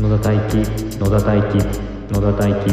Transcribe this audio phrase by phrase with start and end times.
[0.00, 0.64] 野田大輝
[0.98, 1.58] 野田大輝
[2.10, 2.72] 野田大輝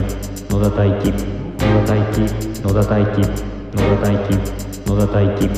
[0.49, 1.11] 野田大輝
[1.59, 2.23] 野田大輝
[2.63, 3.27] 野田大輝
[3.73, 4.39] 野田大輝
[4.85, 5.49] 野田大輝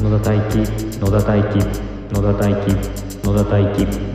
[0.00, 0.64] 野田大輝
[0.98, 1.58] 野田大輝
[2.10, 2.76] 野田大輝
[3.24, 4.07] 野田大輝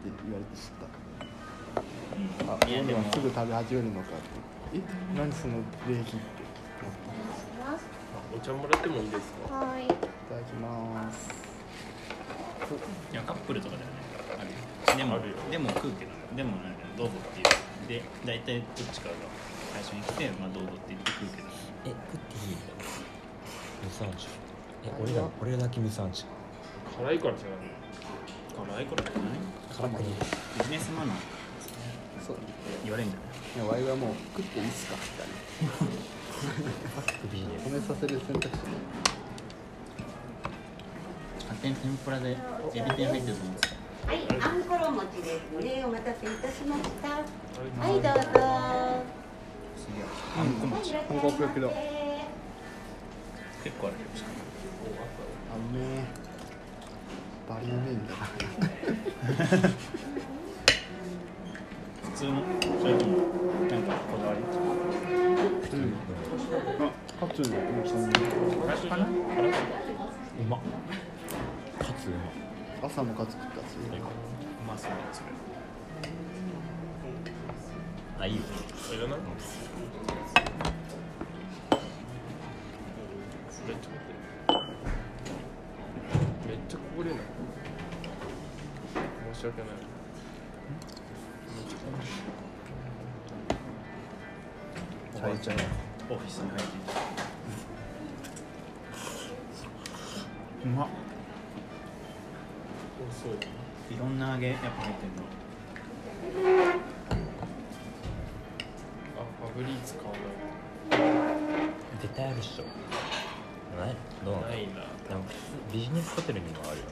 [0.00, 0.88] それ初めて言われて知った。
[2.52, 3.04] あいやでも。
[3.12, 4.20] すぐ食べ始めるのかっ
[4.72, 4.78] て。
[4.78, 4.80] え
[5.16, 5.54] 何その
[5.88, 6.18] 礼儀って。
[8.34, 9.54] お茶もらってもいいですか？
[9.54, 9.84] はい。
[9.84, 11.28] いただきます。
[13.12, 13.94] いやカップルとかだよね
[14.38, 15.36] あるでもあるよ。
[15.50, 18.02] でも食うけどでもなんかどうぞって言う。
[18.02, 19.14] で大体どっちかが
[19.74, 21.48] 最初に来てまあどうぞって言って食うけど。
[21.86, 22.56] え食っていい？
[23.82, 24.28] 無産地
[24.86, 26.24] え俺ら俺らだけ無産地
[26.96, 27.66] 辛いからじゃない
[28.54, 29.59] 辛いからじゃない？
[29.70, 30.08] 辛くね
[30.58, 31.16] ビジネスマナー。
[32.26, 32.36] そう
[32.84, 33.30] 言われんじゃない。
[33.56, 33.58] い。
[33.58, 34.62] やワイはもう食ってい。
[34.62, 34.68] い。
[34.68, 35.28] っすかみたい。
[35.28, 35.34] な
[37.64, 38.62] 褒めさせる選択肢
[41.42, 43.74] 勝手に天ぷらでエビ天入ってると思うんです
[44.06, 45.84] はい、あんころ餅ですね。
[45.84, 46.30] お待たせい。
[46.40, 47.08] たしました。
[47.10, 47.20] は
[47.88, 49.20] い、どうぞ。
[50.38, 51.68] あんこ餅本格的だ
[53.62, 54.34] 結構あるけどしかも
[55.52, 56.19] あうめえ
[57.50, 58.18] バリうめえんだな
[62.04, 62.44] 普通の
[62.80, 63.16] それとも
[63.68, 64.38] なんかこだわり
[65.72, 65.94] うん。
[66.86, 68.08] あカツの大きさにう
[70.48, 70.60] まっ
[71.80, 73.90] カツうま朝もカツ食ったしう
[74.64, 75.26] まそうそれ
[78.20, 78.42] あいいよ。
[78.92, 79.16] あいらな
[89.40, 89.70] し訳ない。
[95.16, 95.56] チャイチャイ
[96.10, 96.68] オフィスに入って。
[100.66, 100.88] うまっ。
[103.10, 103.32] そう
[103.94, 105.22] いろんな揚げやっぱ入ってるの。
[109.16, 110.12] あファブリーズ買わ
[112.02, 112.64] 絶対あるっしょ。
[113.80, 113.96] ない？
[114.22, 114.48] どうなの？
[114.48, 114.62] ないな。
[114.64, 114.74] いな
[115.16, 115.32] なんか
[115.72, 116.84] ビジネスホテルにもあるよ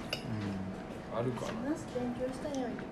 [1.19, 2.83] あるかなナス勉強したようにね。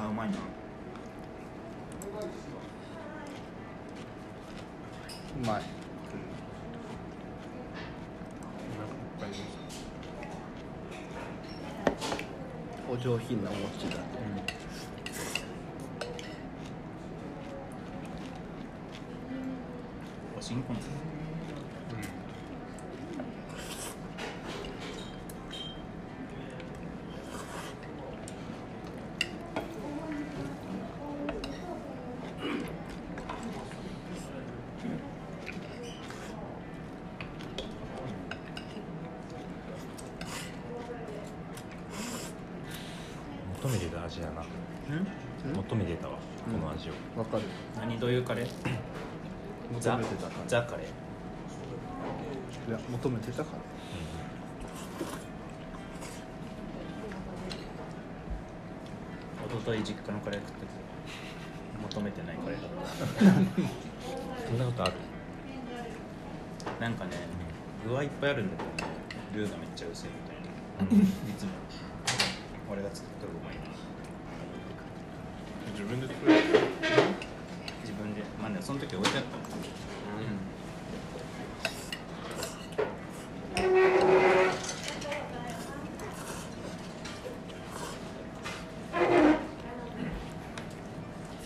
[0.00, 0.38] あうまいなう
[5.44, 5.62] まい
[12.90, 14.18] お上品なお餅だ
[20.38, 20.76] お新婚
[43.60, 44.44] 求めてた味だな
[45.56, 46.14] 求めてたわ
[46.50, 47.42] この味をわかる
[47.76, 48.46] 何どういうカレー
[49.72, 50.86] 求めてたからザカレー
[52.70, 53.58] いや求めてたから。
[59.48, 60.66] 一昨日実家のカレー食ってて。
[61.80, 63.44] 求めてないカレーだっ
[64.48, 64.92] そんなことある？
[66.64, 67.10] たなんかね
[67.86, 68.94] 具はいっぱいあるんだけどね。
[69.34, 71.02] ルーがめっちゃ薄いみたいな。
[71.04, 71.06] い
[71.38, 71.50] つも。
[72.70, 73.64] 俺が作った方がいいな
[75.72, 76.42] 自分で作れる
[77.80, 80.38] 自分でまあねその時置いてあったもん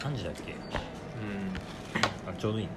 [0.00, 0.58] 3時だっけうん
[2.28, 2.70] あちょうどいいね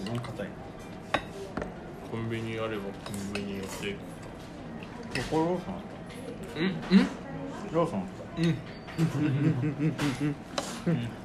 [0.00, 0.48] うんうどん硬い
[2.10, 3.98] コンビニあればコンビニ寄っていく
[5.30, 5.80] ここローソンあっ
[6.56, 6.64] うん
[6.98, 7.12] うんた
[7.76, 8.06] ローソンあっ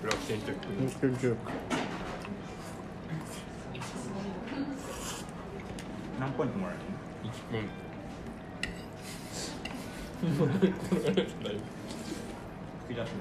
[0.03, 0.67] 楽天テック
[1.01, 1.30] 研究た
[6.19, 6.79] 何ポイントもらえる
[7.57, 7.59] の？
[7.59, 7.67] うん
[10.21, 10.69] 吹
[12.89, 13.17] き出すね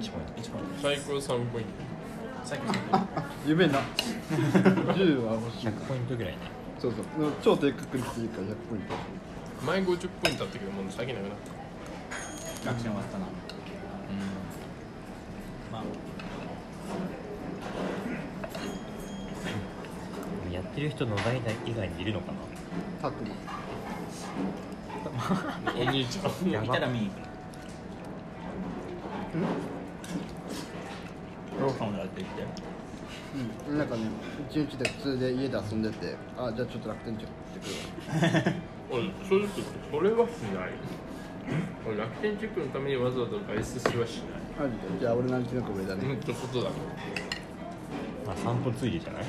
[0.00, 0.32] 1ポイント。
[0.42, 0.82] 1ポイント。
[0.82, 1.64] 最高3ポイン
[2.44, 2.82] 最近そう
[3.46, 3.80] 夢な
[4.28, 5.66] 10は欲しい。
[5.68, 6.38] 100ポイントぐらいね。
[6.78, 7.04] そうそう。
[7.42, 8.94] 超低確率いいから100ポイント。
[9.64, 12.68] 前50ポイントあったけどもう最近なくなった。
[12.70, 13.24] 楽天終わったな
[15.72, 15.82] まあ
[20.52, 21.40] やってる人野田以
[21.74, 22.38] 外にいるのかな？
[23.00, 23.30] タクマ
[25.74, 27.24] お兄ちゃんやばいたら見に行くの。
[31.66, 32.44] ローソンだって言って。
[33.70, 33.78] うん。
[33.78, 34.02] なんかね
[34.50, 37.30] 一日で普通で家で遊んでてあじゃあちょっと楽天チェッ
[37.62, 37.72] クし
[38.34, 38.60] てくるわ。
[38.92, 39.48] 俺正直
[39.90, 40.72] それはしない。
[41.88, 44.18] 俺楽天チェックのためにわざわざ外出しはし
[44.58, 44.68] ない。
[44.68, 45.00] マジで？
[45.00, 46.04] じゃあ俺のうちの子上だね。
[46.04, 46.68] うんってことだ
[48.26, 49.22] まあ散歩ついでじゃない？
[49.22, 49.26] 俺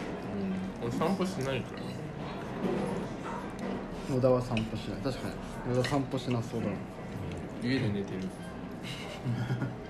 [0.91, 1.75] 散歩しないか
[4.09, 4.15] ら。
[4.15, 5.01] 野田は散歩しない。
[5.01, 5.27] 確か
[5.67, 5.75] に。
[5.75, 6.73] 野田散歩しなそうだな。
[7.63, 8.19] 家で寝てる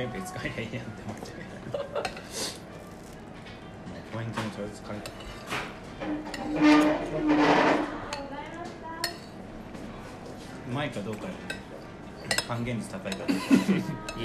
[0.00, 1.36] ペイペイ使えりゃいいやんって思っちゃう
[4.14, 5.00] ポイントもえ
[10.70, 11.28] うまいかどうかよ
[12.48, 13.34] 還元率高いかどうか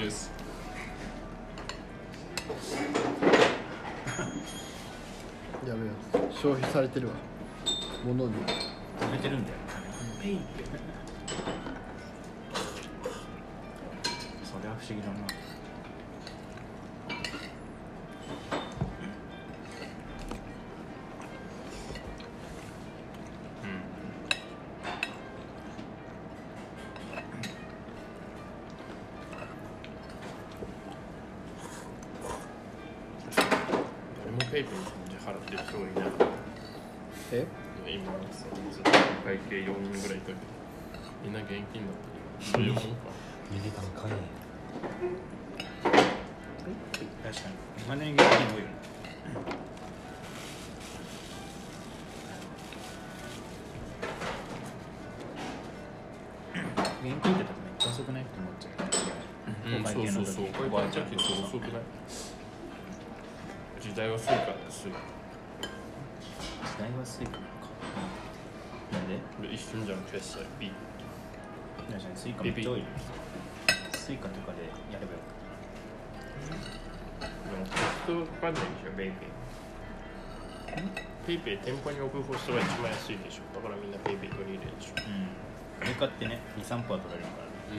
[0.10, 0.31] ス
[5.68, 6.30] やべえ。
[6.31, 7.13] 消費されてるわ。
[8.06, 8.33] 物に。
[9.01, 9.57] 食べてるんだよ
[10.22, 10.39] ペイペイ
[14.45, 15.44] それは不思議だな
[41.25, 41.33] みん。
[41.33, 41.95] な現金だっ
[42.39, 42.83] たそういうもん。
[42.83, 42.89] か
[43.54, 44.16] 2時間かね
[47.24, 47.56] 確かに
[47.86, 48.75] 今年現金多いよね
[57.04, 58.69] 現金ってめっちゃ遅くないって思っちゃ
[59.69, 60.45] う、うん、お会計の時そうそうそう。
[60.54, 61.72] これバーチャキって遅くない
[63.81, 64.88] 時代はスイカです。
[64.88, 64.92] 時
[66.80, 67.69] 代はスイカなのか
[68.92, 69.07] なん。
[69.48, 70.72] で一瞬じゃん、決済、ビ
[71.92, 72.86] 確かにスイカめっちゃ多いよ
[73.94, 75.20] スイカとかでやればよ
[77.25, 79.30] でもコストかかんないでしょ、ペイペイ。
[81.25, 83.44] ペイペイ店舗に置くコストが一番安いでしょ。
[83.56, 84.94] だからみんなペイペイ取り入れるでしょ。
[85.08, 85.30] うん
[85.86, 87.74] スイカってね23%は取られるからねう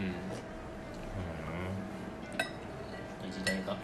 [3.25, 3.27] ん。
[3.27, 3.77] いい時代が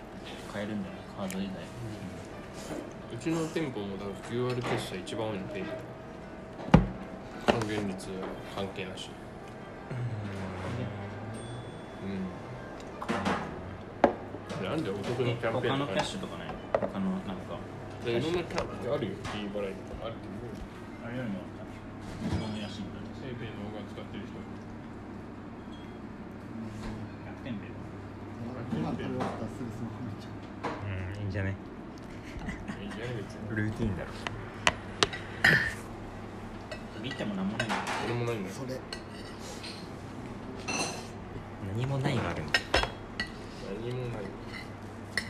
[0.53, 1.55] 変えるんだよカード時代
[3.13, 5.73] うちの店舗もだから QR 決済一番多いのペイペイ。
[7.47, 8.09] 還元率
[8.55, 9.11] 関係なし。
[12.03, 12.29] うん。
[14.65, 17.59] なんでお得のキャンペーン他のキャッシュとかね他のなんか。
[18.05, 19.15] いろんなキャンペーンあるよ。
[19.33, 20.35] D 払いとかあるけど。
[21.07, 21.39] あれよりも
[22.27, 24.39] 一番安いんだねペイペイの方が使ってる人。
[27.23, 27.75] 100点ペイ
[28.73, 30.35] 今これ終わったらすぐスマホ見ちゃ
[30.71, 31.23] うん。
[31.23, 31.55] いいんじゃね？
[32.83, 33.57] いいじゃない別に。
[33.57, 34.11] ルーティンだろ。
[37.03, 37.83] 見てもなんもないんだよ。
[38.07, 38.79] 俺もないんだそれ
[41.75, 42.61] 何もないがあるんだ
[43.83, 44.23] 何もない。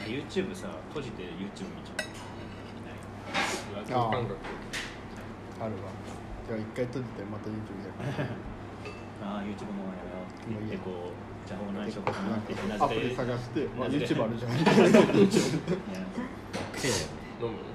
[0.07, 3.77] YouTube さ閉じて YouTube 見ちゃう。
[3.77, 4.37] ラジオ感覚
[5.61, 5.79] あるわ。
[6.49, 8.31] じゃあ一回閉じてまた YouTube やる
[9.23, 10.19] ああ YouTube もやろ
[10.49, 10.77] うもういいや。
[10.77, 11.13] でこう
[11.49, 11.55] か
[12.23, 14.53] なってなアプリ探して、まあ、YouTube あるじゃん。
[14.59, 14.67] いや。
[16.73, 17.01] 癖だよ。
[17.03, 17.72] ね飲む飲む？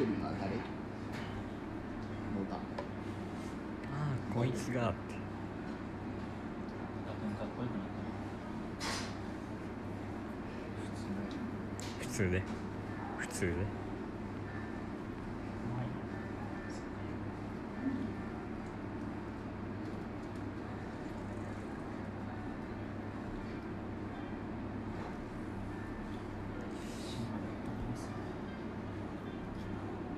[0.00, 0.56] ってるのは誰？
[0.56, 0.56] 野
[2.48, 2.56] 田。
[2.56, 2.58] あ
[3.98, 5.14] あこいつがって。
[7.06, 8.86] 学年かっこよくなった。
[12.00, 12.42] 普通で
[13.18, 13.48] 普通で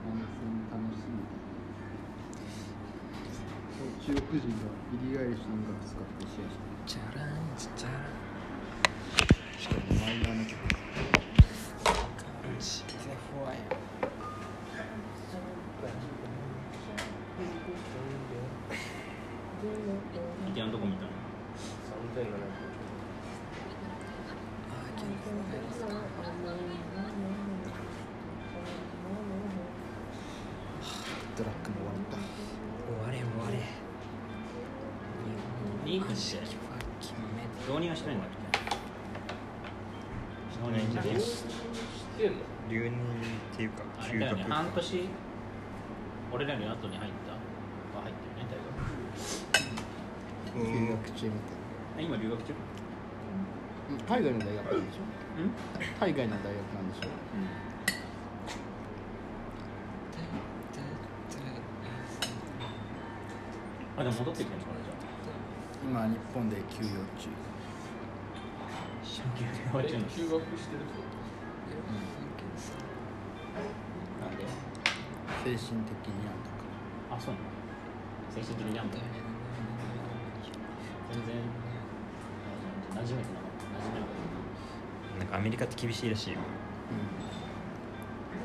[0.05, 0.27] 温泉
[0.73, 1.15] 楽しみ
[3.79, 6.62] そう中国人がビリー・アイリッシュの音楽使ってシェアして
[44.49, 45.09] ね半年
[46.33, 48.73] 俺らより後に入ったは入ってるね大学。
[50.57, 51.33] 留学中み
[51.99, 52.55] あ今留学中？
[52.55, 55.01] たいな、うん、海外の大学なんでしょ？
[55.37, 55.53] うん？
[56.01, 57.09] 海外の大学なんでしょ？
[63.95, 64.95] あでも戻ってきてるのかなじゃ
[65.85, 67.29] 今日本で休養中。
[69.75, 71.21] ああれ休学してるってこなん。
[71.69, 71.77] で
[75.43, 76.63] 精神的になんとか。
[77.11, 77.47] あそうなの？
[78.31, 79.03] 精神的になんだ全
[81.27, 81.35] 然。
[82.95, 86.39] 馴染めてなかった馴染めなかっなんかアメリカって厳しいらしいよ。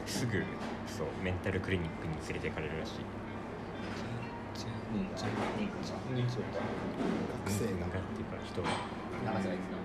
[0.06, 0.44] すぐ
[0.88, 2.94] そうメンタルクリニックに連れてかれるらしい。
[5.13, 5.22] 学
[7.48, 8.70] 生ががっていうか人が。
[9.25, 9.77] 長瀬が言ってた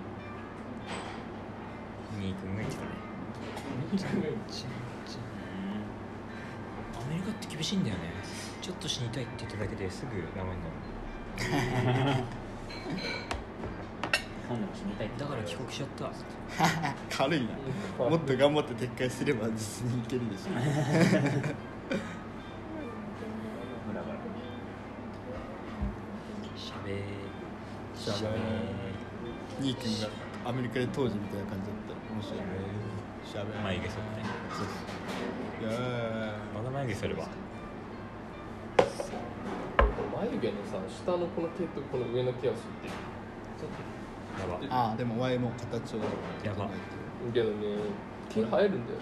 [2.18, 2.82] ニー君が言ってた。
[2.84, 4.32] ね
[7.30, 8.00] って厳しいんだよね。
[8.60, 10.68] ちょっと死にたいって言っただけですぐ名前にな
[12.16, 12.24] る。
[14.48, 16.10] 本でも死にたいってだから帰国しちゃった。
[17.16, 17.48] 軽いな。
[18.08, 20.44] もっと頑張って撤回すれば実にいけるでしょ。
[26.56, 26.96] しゃべー
[27.96, 28.40] しゃべー
[29.60, 30.08] ニー君が
[30.50, 31.92] アメリカで当時みたいな感じだった。
[31.94, 32.38] ら面白い。
[33.24, 34.00] しゃべ眉毛剃って。
[34.56, 35.70] そうそう。
[35.70, 37.26] いやーまだ眉毛剃るわ
[38.78, 42.92] 眉毛のさ下のこの毛とこの上の毛は知ってる。
[44.40, 44.88] やば。
[44.88, 45.98] ああでも前も形を
[46.44, 46.68] やば。
[47.32, 47.76] けどね
[48.28, 48.98] 毛生えるんだよ。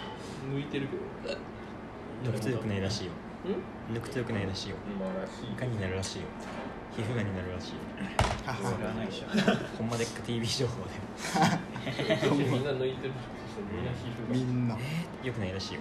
[0.53, 0.97] 抜いてるけ
[1.29, 2.31] ど。
[2.31, 3.13] 抜くとよくないらしいよ。
[3.45, 3.97] うん？
[3.97, 4.77] 抜くとよくないらしいよ。
[4.99, 5.61] まあらしい。
[5.61, 6.27] がんになるらしいよ。
[6.97, 7.77] 皮膚がんになるらしいよ。
[8.47, 9.27] はそれはないでしょ。
[9.79, 10.91] ほんまでっか TV 情報で。
[12.51, 13.13] みんな抜いてる。
[13.71, 14.35] みんな皮膚が。
[14.35, 15.81] みんなえー、よくないらしいよ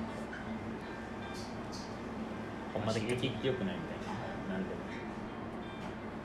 [2.80, 4.08] ほんまでっか刺激ってよくないみたい
[4.48, 4.56] な。
[4.56, 4.80] なんでも。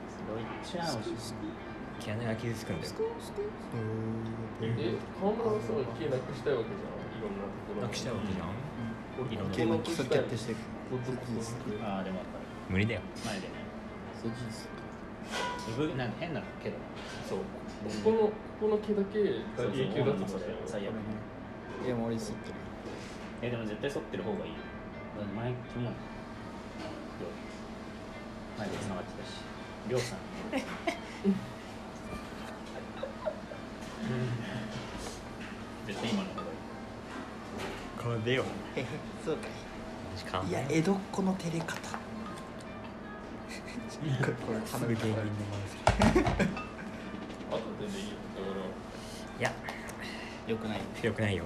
[0.07, 1.33] それを言っちゃうし
[1.99, 2.93] 毛穴が傷つくんだよ。
[4.61, 8.51] え河村はさ毛なくしたいわけじゃんいろんなところなくしたいわけじゃん。
[9.19, 9.55] 俺いろんな。
[9.55, 10.59] 毛の基礎決定していく
[10.91, 11.41] ここここ
[11.83, 13.01] ああでもわかる無理だよ。
[13.25, 13.53] 前でね
[14.21, 14.67] そう事実。
[15.71, 16.77] うぶなんか変なけど
[17.27, 17.39] そう。
[17.39, 20.93] ここのここの毛だけが永久だと思それ最悪。
[21.85, 22.55] いやもう俺剃ってる。
[23.41, 24.57] えでも絶対剃ってる方がいいよ。
[25.15, 25.93] だっ
[28.57, 29.31] 前でつながってたし
[29.89, 30.19] 亮さん。
[35.85, 36.47] 絶対今の方がいい。
[38.01, 38.45] これでよ。
[39.25, 39.47] そうか
[40.47, 40.51] い。
[40.51, 41.75] や江戸っ子の照れ方。
[43.95, 44.11] これ芸
[44.55, 45.17] 人のするでいいよ。
[49.39, 49.51] いや。
[50.47, 50.81] よくない。
[51.01, 51.43] よくないよ。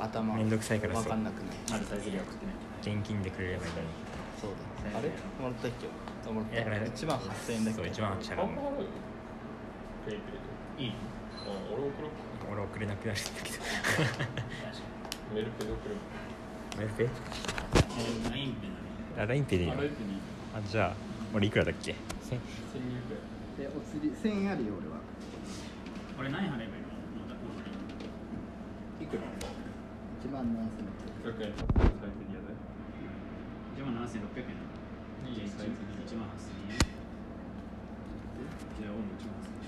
[0.00, 0.34] 頭。
[0.34, 1.02] めんどくさいからそう。
[1.04, 1.80] 分かんなくない。
[2.80, 4.13] 現金でくれればいいのに。
[4.44, 5.08] そうだあれ？
[5.40, 5.88] もらったっけ？
[6.30, 6.60] もらった。
[6.92, 7.80] 1万8000円だっけ？
[7.80, 8.48] そう1万8000円。
[10.76, 10.86] い。
[10.86, 10.92] い
[11.72, 12.10] 俺送ろう
[12.52, 13.56] 俺送れなくなるんだけど。
[15.34, 15.96] メルペで送る
[16.76, 17.08] メルペ
[18.30, 18.68] ラインペ
[19.26, 19.76] ラインペでいいの。
[19.76, 20.94] あじゃあ
[21.34, 21.94] 俺いくらだっけ？
[22.20, 22.38] 千。
[22.38, 22.40] 円
[23.56, 25.00] でお釣り円あるよ俺は。
[26.18, 26.68] 俺何払えばいいの？
[29.00, 29.22] いくら？
[30.32, 30.48] 万7000
[31.44, 31.54] 円。
[33.76, 34.54] 1万7600円
[35.24, 36.78] い1万8000円
[38.78, 39.58] じゃあ1万8000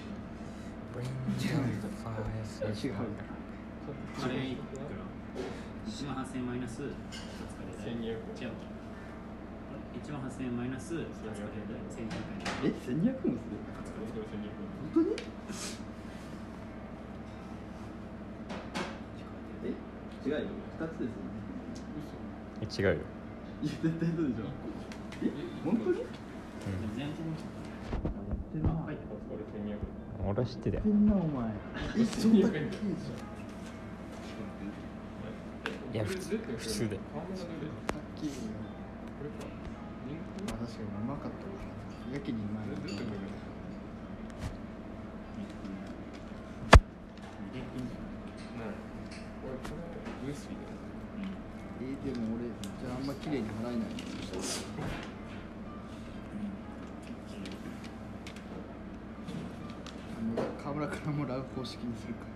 [2.67, 3.03] 円違うか
[4.29, 4.63] らいく
[4.95, 5.03] ら
[5.87, 6.87] 1万8000円マイナス1
[10.13, 11.07] 万8000円マイナス1200円
[12.65, 13.59] え千1200円もする
[14.95, 15.17] 本当に
[19.65, 19.67] え
[20.29, 20.39] 違うよ
[20.81, 20.97] 2つで
[22.71, 23.16] すよね違うよ。
[23.63, 24.45] いや絶対そうでしょ。
[25.23, 25.31] え
[25.65, 26.03] 本当に、
[28.55, 28.97] うん、はい、
[30.27, 31.51] 俺知ってたよんなお前
[31.97, 32.73] 一緒だけじゃん
[35.95, 38.27] いや普通普通でさっき
[40.47, 42.77] まあ確かにうまかったやけにうまいな
[49.43, 50.96] これウイスキーだよ
[52.05, 53.77] でも俺じゃああんま綺麗に払えない
[60.19, 62.21] あの河村からもらう方式にするか。
[62.31, 62.36] ら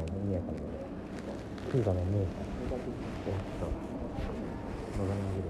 [0.00, 0.64] のは意味わかない
[1.70, 2.50] クーガの姉さん。
[3.26, 3.66] えっと
[4.98, 5.44] 野田にいる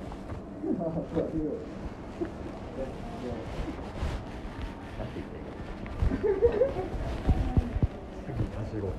[8.27, 8.93] 次走ろう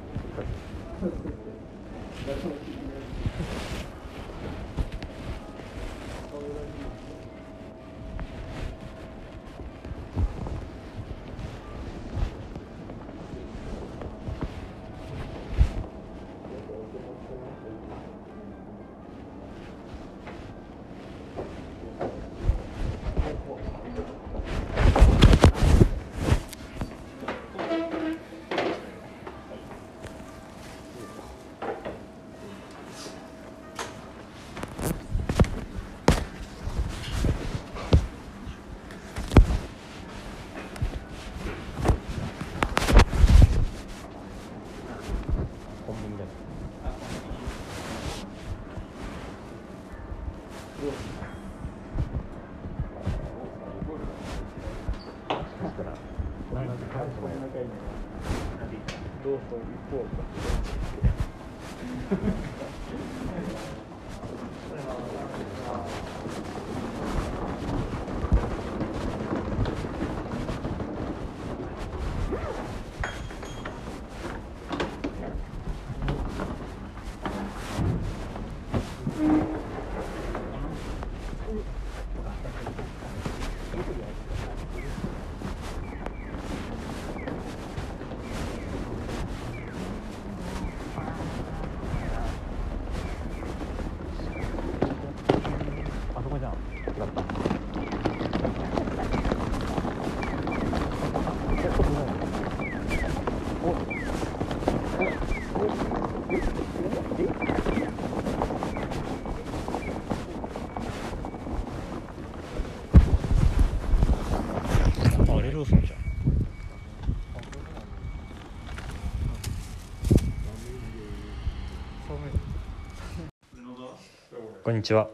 [124.71, 125.09] こんにちは。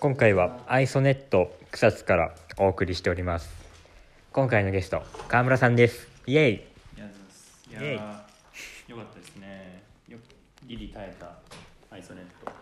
[0.00, 3.48] 今回はアイソネット草津からお送りしております。
[4.34, 6.06] 今回のゲスト川村さんです。
[6.26, 6.52] イエイ。
[6.52, 6.60] い
[7.72, 7.96] やいやイエイ。
[8.90, 9.82] よかったですね。
[10.10, 10.18] よ
[10.66, 11.38] ギリ耐えた
[11.90, 12.52] アイソネット。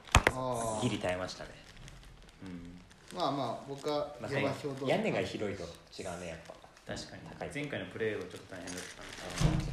[0.79, 1.51] あギリ耐えましたね、
[2.45, 2.47] う
[3.17, 3.19] ん。
[3.19, 4.31] まあまあ僕はまあ、
[4.87, 5.65] 屋根が広いと
[6.01, 6.55] 違うねやっぱ。
[6.95, 7.23] 確かに。
[7.41, 7.51] 高い。
[7.53, 8.75] 前回のプレーはちょっと大変だっ
[9.35, 9.67] たんでっ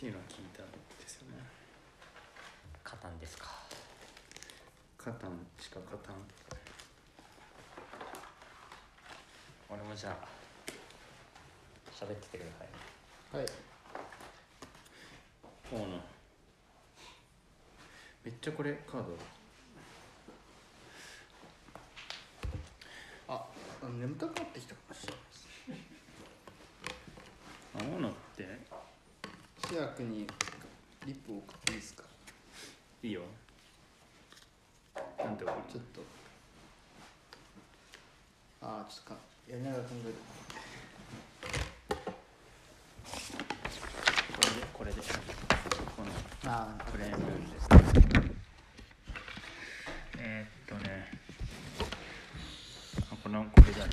[0.00, 0.44] ていうのは聞い
[3.00, 3.46] カタンですか？
[4.98, 6.14] カタンしか勝たん。
[9.70, 10.16] 俺もじゃあ
[11.94, 13.46] 喋っててくださいはい。
[15.72, 15.86] 大野
[18.24, 19.16] めっちゃこれカード。
[23.28, 23.46] あ
[24.00, 25.46] 眠たくなってきたかもしれないです。
[27.76, 28.58] あ大野って。
[29.68, 30.26] シアクに
[31.06, 32.07] リップを送っていいですか？
[33.00, 33.20] いいよ。
[35.18, 36.00] なんて送るちょっと。
[38.60, 40.14] ああちょっとかやりながら考える。
[44.32, 46.10] これでこれでこの
[46.50, 47.68] ああプレーンです。
[50.18, 51.06] えー、っとね。
[53.12, 53.92] あこのこれだね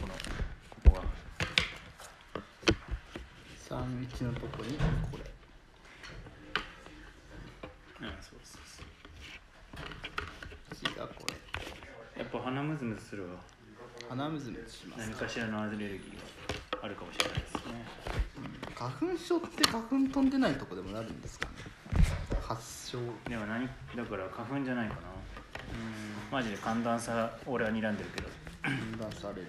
[0.00, 1.24] このここが。
[3.68, 4.78] 31のとこに
[5.10, 5.24] これ
[8.04, 8.86] うんそうそうそう
[10.76, 13.28] 次がこれやっぱ鼻ムズムズするわ。
[14.08, 17.86] 鼻むずむずします何かしらのアレルギーがあるかもしれないですね。
[18.74, 21.52] 花粉症って花粉飛んでないとこでもなるんですかね。
[22.42, 22.98] 発症。
[23.28, 25.00] でも何だから花粉じゃないかな。
[26.32, 28.28] マジで寒暖差俺は睨んでるけど。
[28.64, 29.46] 分断される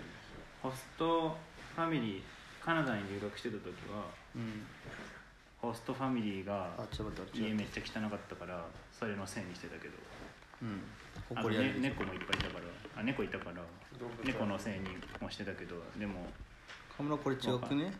[0.61, 1.35] ホスト
[1.75, 2.21] ファミリー
[2.63, 4.65] カナダに留学してた時はうん。
[5.61, 9.93] ホストファミリーがあちょっと待って家めっちゃ汚かったからそれのせいにしてたけど
[10.61, 10.81] うん。
[11.29, 11.79] あの誇りある。
[11.81, 13.01] ね、猫もいっぱいいたから。
[13.01, 13.61] あ猫いたから。
[14.23, 14.87] 猫のせいに
[15.21, 15.75] もしてたけど。
[15.97, 16.27] でも
[16.97, 17.93] 河村これ違くね。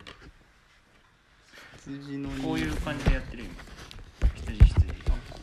[1.84, 3.54] 羊のこういう感じでやってる今
[4.34, 4.86] 羊羊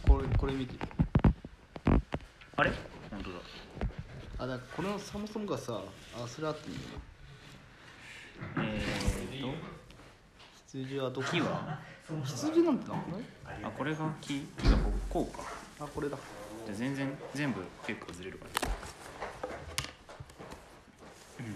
[0.08, 0.76] これこれ見て。
[2.56, 2.72] あれ？
[3.10, 3.36] 本当だ。
[4.40, 5.80] あだこのそもそもがさ
[6.16, 6.82] あそれあっていいよ
[8.58, 9.56] なえー、っ
[10.68, 11.28] 羊はどこ？
[11.28, 11.80] と木は？
[12.26, 13.04] 羊なんてなの
[13.64, 14.42] あこれが木？
[14.58, 14.78] 木が
[15.10, 15.44] こうか。
[15.80, 16.18] あこれだ
[16.66, 18.52] じゃあ全然全部結構ずれるから
[21.46, 21.50] う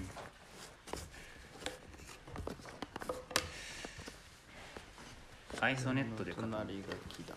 [5.62, 5.64] ん。
[5.64, 7.36] アイソネットで書く隣が木だ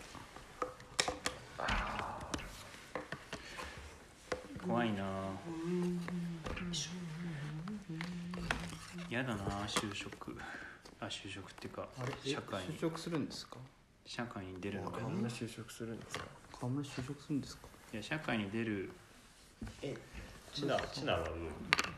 [4.67, 5.03] 怖いな。
[9.09, 10.37] やだな就職。
[11.01, 11.89] あ就職っていうか
[12.25, 12.77] 社会に。
[12.77, 13.57] 就職するんですか？
[14.05, 16.25] 社会に出るのがこんな就職するんですか？
[16.61, 17.67] 河村就職するんですか？
[17.95, 18.91] いや社会に出る。
[20.53, 21.27] チナチナは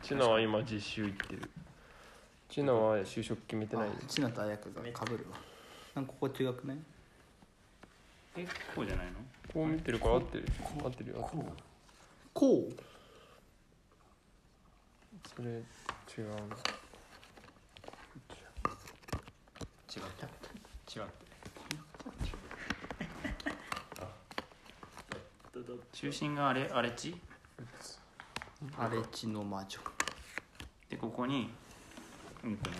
[0.01, 1.49] チナは今実習行ってる。
[2.49, 3.89] チナは就職決めてない。
[3.89, 5.37] あ千奈と綾子がかぶるわ。
[5.95, 6.77] なんかここ違くない
[8.37, 9.13] えこうじゃないの？
[9.53, 10.07] こう見てるか？
[10.07, 10.45] ら合ってる。
[10.81, 11.17] 合ってるよ。
[11.19, 11.43] 合ってる
[12.33, 12.73] こう？
[15.35, 15.63] それ違う。
[16.29, 16.33] な
[19.93, 21.07] 違った
[25.65, 27.15] 違う中心があれ荒れ地？
[28.77, 29.79] 荒れ地の魔女。
[30.89, 31.49] でここに
[32.43, 32.57] うん。
[32.57, 32.79] このや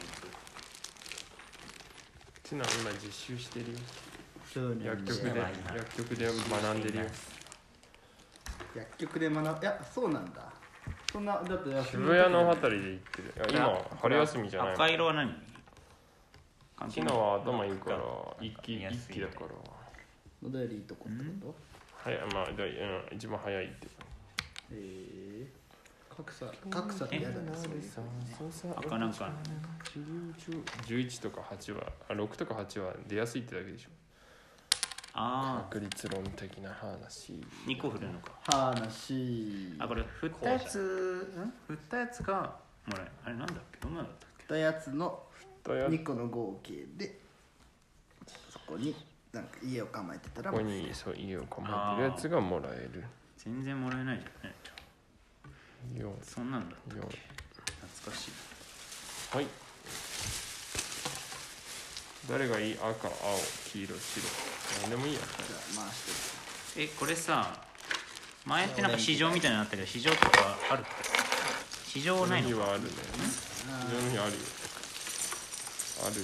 [2.44, 3.78] チナは今実習してるよ。
[4.54, 4.86] そうね。
[4.86, 7.06] 薬局で薬局で学んでるよ。
[8.76, 10.52] 薬局で学ぶいやそうなんだ。
[11.12, 13.34] そんなだって休み渋谷のあたりで行ってる。
[13.52, 15.34] いや今春休みじゃない赤色は何？
[16.80, 18.00] 昨日は頭いいから
[18.42, 19.48] 一気一気だから。
[20.42, 21.73] 野田よりいいとこってこと？
[22.04, 23.90] 早いまあだいうん一番早いってへ
[24.72, 25.48] え
[26.10, 29.32] 格差格差って嫌だねそういう赤なんか
[30.88, 33.90] 11とか8はあ6とか8は出やすいってだけでしょ。
[35.16, 37.34] ああ確率論的な話。
[37.68, 38.32] 2個振るのか。
[38.46, 39.76] 話。
[39.80, 41.32] あこれ振ったやつ。
[41.38, 41.54] ん？
[41.68, 43.80] 振ったやつがもらえあれなんだっけ？
[43.80, 45.24] どんなのだったっったやつの
[45.64, 47.20] だや2個の合計で
[48.50, 48.94] そこに
[49.34, 53.02] なんか家を構えてたらここにそう家を構えてるやつがもらえる。
[53.02, 54.50] け全然もらえないじゃん。
[54.50, 54.56] ね
[55.98, 57.10] 4そんなんだ4懐
[58.12, 58.32] かしい。
[59.36, 59.48] はい。
[62.30, 62.74] 誰がいい？
[62.76, 64.24] 赤青黄色白。
[64.84, 65.20] 何でもいいや。
[65.20, 65.28] じゃ
[65.82, 67.60] あ回してえこれさ
[68.46, 70.86] 前ってなんか市場みたいになったけど市場とかある？
[71.88, 72.50] 市場ないの？
[72.50, 72.90] かにはあるね。
[73.68, 74.38] あ非常にあるよ。
[76.06, 76.22] あるで。
[76.22, 76.24] い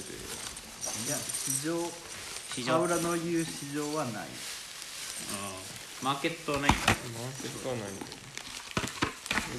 [1.10, 1.74] や市場
[2.54, 4.26] 市場、うん、河浦の言う市場はない。
[6.02, 7.84] マーケットないんだマーケットは何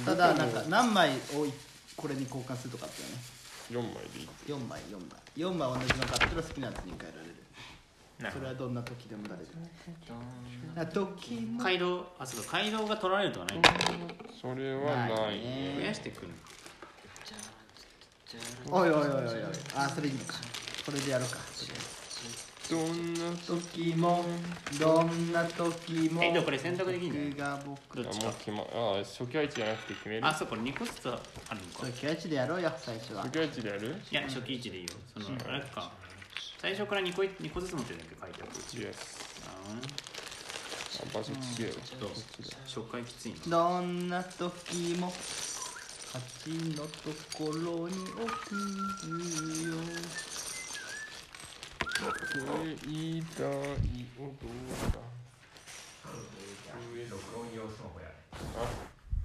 [0.04, 1.52] ただなんか何枚をい
[1.96, 3.16] これに交換するとかあったよね。
[3.70, 4.28] 4枚でいい。
[4.48, 5.08] 4枚4枚。
[5.36, 7.34] 4枚同じの買ったら好きなやつに変えられる。
[8.32, 9.48] それはどんな時でもなれる
[10.74, 11.58] な時も。
[11.58, 13.60] ど街道あそうか街道が取られるとかない
[14.40, 15.10] それはない。
[15.10, 16.28] ないねね増やしてくる。
[18.70, 19.34] おいおいおいおいおい。
[19.76, 20.34] あそれいいのか。
[20.84, 21.36] これでやるか
[22.72, 24.24] どんな時も
[24.80, 30.26] どんな時もえでもこれ選択できんじゃどっちかあもう決まあ初期配置じゃなくて決める。
[30.26, 31.80] あそうこれ2個ずつあるのか。
[31.80, 33.24] それ気合値でやろうよ最初は。
[33.24, 33.94] 初期配置でやる？
[34.10, 34.88] いや初期位置でいいよ。
[35.12, 35.92] そのあれか
[36.62, 38.52] 最初から2個2個ずつ持ってるんだっけ書いてある。
[38.88, 38.96] Yes
[39.46, 39.50] あ
[41.02, 41.68] あ場所聞けよ。
[41.70, 42.08] ーちょっと
[42.66, 43.58] 初回きついな。
[43.58, 45.12] どんな時も
[46.12, 46.88] 蜂のと
[47.36, 48.00] ころに起
[48.48, 48.54] き
[51.82, 52.52] るよ
[52.86, 53.44] 盛大
[54.18, 54.32] 踊
[54.92, 54.98] だ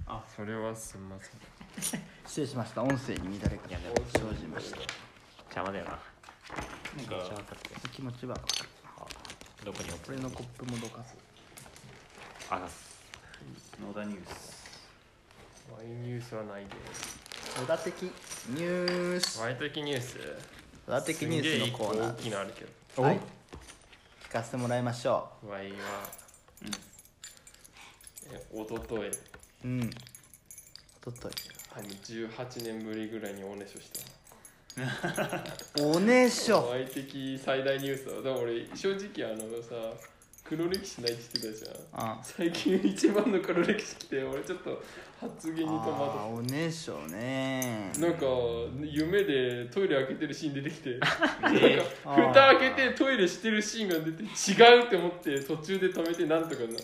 [0.06, 2.02] ああそれはすんません。
[2.26, 2.82] 失礼しました。
[2.82, 3.62] 音声に乱れが
[4.14, 4.78] 生じました。
[5.44, 5.90] 邪魔だよな。
[5.90, 7.16] なんか
[7.92, 8.34] 気持ちは
[9.64, 11.14] どこに置これのコップもどかす。
[12.50, 12.66] あ
[13.86, 14.56] 野田ニュース。
[15.76, 16.70] ワインニュースはないで。
[17.60, 19.38] 野田的ニュース。
[19.40, 20.16] ワイ的ニュース
[20.88, 22.12] 野田的ニュースのコーナす。
[22.12, 23.20] んげえ一個大きいのあるけーはい。
[24.26, 25.76] 聞かせてもらいましょどワイは
[28.32, 29.10] えおととい。
[29.64, 29.90] うん。
[31.06, 31.32] おととい。
[31.74, 33.90] 多分18年ぶりぐらいにおねしょし
[35.76, 35.82] た。
[35.84, 36.68] おねしょ。
[36.68, 39.94] ワイ的最大ニュースだだから俺正直あのさ
[40.42, 41.74] 黒歴史ないって言ってたじゃ
[42.06, 42.10] ん。
[42.12, 42.18] あ。
[42.22, 44.82] 最近一番の黒歴史来て俺ちょっと
[45.20, 47.90] 発言に戸あ惑ーおねしょね。
[47.98, 48.26] なんか
[48.80, 50.90] 夢でトイレ開けてるシーン出てきて。
[50.90, 51.08] なんか
[51.52, 56.78] え蓋開けてトイレしてるシーンが出て違うって思って途中で止めてなんとかな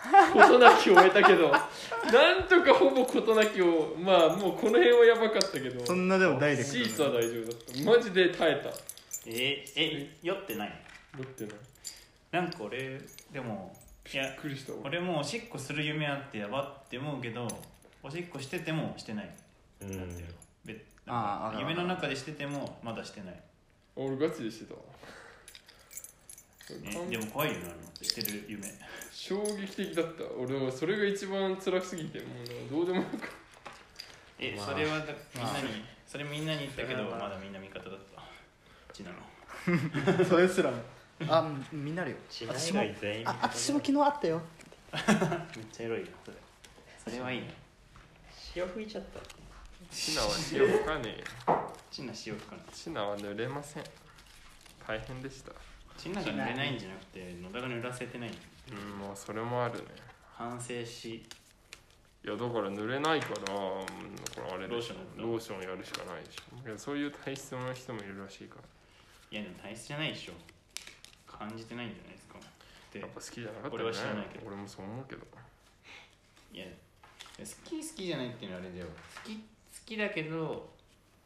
[0.46, 1.50] 事なきを終えたけど。
[1.50, 5.86] なんとかほぼ事なきをまあもうこの辺はやばかったけど。
[5.86, 7.90] そんなでもダイレシーツは大丈夫だった。
[7.98, 8.70] マジで耐えた。
[9.26, 10.82] ええ酔ってない
[11.16, 11.52] 持ってない。
[12.30, 13.00] なんか俺
[13.32, 13.74] でも
[14.12, 17.46] いやびっくりした俺俺もおしっこする夢あってやばって思うけど
[18.02, 19.30] おしっこしててもしてない。
[19.82, 19.98] うん。
[19.98, 20.32] なんていうの
[20.64, 21.70] べあーわかるわかる。
[21.70, 23.40] 夢の中でしててもまだしてない。
[23.96, 24.74] 俺ガチでしてた。
[27.10, 28.66] でも怖いよなあのしてる夢。
[29.12, 30.24] 衝撃的だった。
[30.38, 33.28] 俺はそれが一番辛すぎてもうどうでもよく
[34.38, 34.66] え、まあ。
[34.66, 38.22] それはだみんなにそれみんなに言ったけどまだみんな味方だった。
[38.94, 39.18] ちなの。
[40.24, 40.78] それすらも
[41.28, 42.16] あうんみんなあるよ。
[42.28, 43.28] しない私もが全員。
[43.28, 44.40] あ私も昨日あったよ。
[45.56, 46.36] めっちゃエロいよそれ。
[47.04, 47.54] それはいいね。
[48.32, 49.20] 潮吹いちゃった
[49.90, 51.74] シナは 塩吹かねえよ。
[51.90, 52.64] ちな塩吹かない。
[52.72, 53.84] シナは濡れません。
[54.86, 55.52] 大変でした。
[55.96, 58.30] ちなが濡れないんじゃなくて野田が濡らせてない
[58.70, 59.84] うんもうそれもあるね。
[60.34, 61.26] 反省し。
[62.22, 64.94] いやだから濡れないから、うん、だからあれでしょ。
[64.94, 66.68] ローションローションやるしかないでしょ。
[66.68, 68.62] いやそういう体質の人もいるらしいから。
[69.30, 70.32] いやでも体質じゃないでしょ
[71.40, 72.36] 感じてないんじゃないですか。
[72.92, 74.46] でやっぱ好きじゃなかった俺は知らないけど。
[74.46, 75.26] 俺もそう思うけど。
[76.52, 76.66] いや
[77.38, 78.86] 好き好きじゃないっていうのはあれだよ。
[79.24, 79.40] 好き好
[79.86, 80.68] きだけど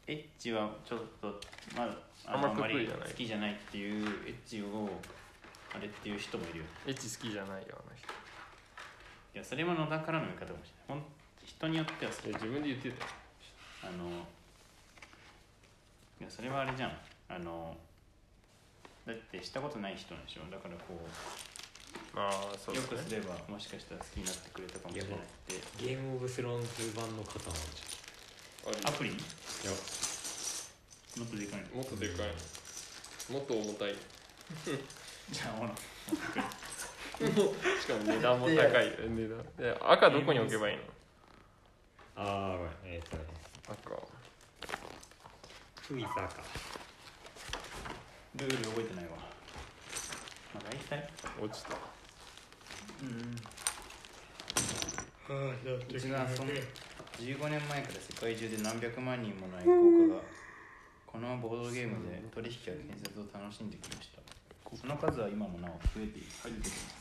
[0.07, 1.27] エッチはちょっと
[1.75, 1.97] まあ
[2.33, 4.89] あんまり好きじゃないっていうエッチを
[5.75, 6.65] あれっていう人もいるよ。
[6.87, 8.07] エッチ好きじゃないよあの人。
[9.33, 11.03] いやそれも野田からの見方かもしれない。
[11.03, 11.03] ほん
[11.43, 12.27] 人によっては好き。
[12.27, 13.11] 自分で言ってたよ。
[13.83, 14.07] あの
[16.21, 16.97] いやそれはあれじゃん。
[17.27, 17.75] あの
[19.05, 20.41] だってしたことない人なんでしょ？
[20.51, 21.01] だからこう
[22.19, 25.61] ああそうよくすればもしかしたら好きになってくれたかもしれないって。
[25.77, 27.59] ゲームオブスローンズ版の方なんじ
[28.87, 29.11] アプリ？
[29.11, 29.19] いや。
[31.17, 31.67] もっとでかいの？
[31.77, 32.33] もっとでかい
[33.31, 33.95] もっと重たい
[35.31, 35.71] じゃあほら。
[35.75, 35.77] し
[37.87, 38.55] かも値段も高い。
[38.55, 38.61] 値
[39.27, 39.43] 段。
[39.57, 40.83] で赤どこに置けばいいの？
[42.17, 42.71] ああごめん。
[42.95, 43.23] えーっとね
[43.67, 43.77] 赤。
[45.87, 46.29] フイサーか
[48.37, 49.11] ルール覚えてないわ。
[50.53, 51.09] まあ大体。
[51.41, 51.75] 落ちた。
[55.25, 56.51] うちがその
[57.17, 60.21] 15年前から世界中で何百万人もの愛好家が
[61.07, 64.19] このボードゲームで取引や建設を楽しんできました。
[64.75, 66.27] その数は今もなお増えている。
[66.27, 66.91] ています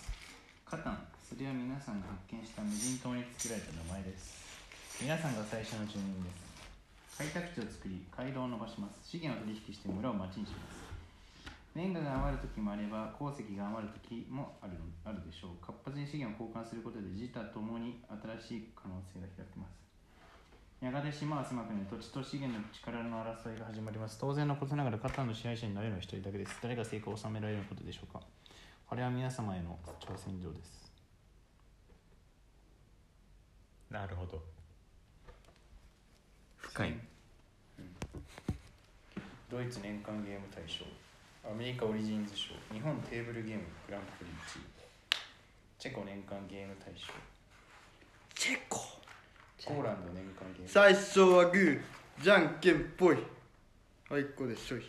[0.65, 1.07] カタン。
[1.19, 4.39] それは皆さんが発見した無人島に作られた名前です。
[5.03, 7.19] 皆さんが最初の住人です。
[7.19, 9.03] 開拓地を作り街道を伸ばします。
[9.03, 10.84] 資源を取引して村を町にします
[11.75, 15.51] レンガが余る時もあれば鉱石が余る時もあるのあるでしょう。
[15.65, 17.99] 活発に資源を交換することで自他ともに
[18.39, 19.75] 新しい可能性が開けます。
[20.81, 24.19] やがて島は狭くなり土地と資源の力の争いが始まります。
[24.21, 26.59] 当然のことながらカタンの支配者になれるのは一人だけです。
[26.63, 28.21] 誰が成功を収められることでしょうか。
[28.87, 30.93] これは皆様への挑戦状です。
[33.91, 34.41] なるほど。
[36.59, 36.95] 深い、
[39.51, 40.85] ドイツ年間ゲーム大賞
[41.47, 44.65] アメリカオリジンズ賞日本テーブルゲームグランプリ1位
[45.79, 47.13] チェコ年間ゲーム大賞。
[48.35, 48.79] チェコ？
[49.67, 50.69] ポーランド年間ゲーム。
[50.69, 51.81] 最初はグー
[52.23, 53.19] じゃんけんぽい。
[54.11, 54.81] あいこでしょい。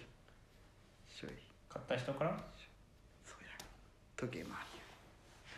[1.13, 1.31] しょい。
[1.67, 2.31] 買った人から？
[3.25, 3.49] そうや。
[4.15, 4.55] 時計回り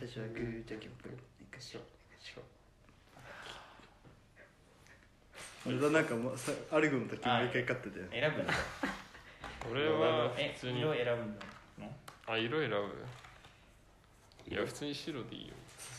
[0.00, 1.12] 最初はグーじゃんけんぽい。
[1.40, 1.80] 一回しょ
[2.20, 2.42] しょ
[5.64, 8.06] 俺はなんかもうさアルゴの時毎回買ってたよ。
[8.10, 8.52] 選ぶんだ
[9.70, 10.80] 俺はえ普通に。
[10.80, 11.10] 色選ぶ
[11.82, 11.90] の？
[12.26, 12.76] あ色選ぶ？
[14.50, 15.54] いや普通に白でいいよ。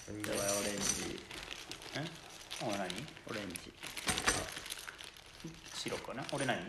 [0.09, 1.19] 俺はオレンジ
[1.95, 2.05] え
[2.65, 2.79] お何？
[3.29, 3.71] オレンジ
[5.73, 6.23] 白かな？
[6.33, 6.57] 俺何？
[6.57, 6.67] 赤。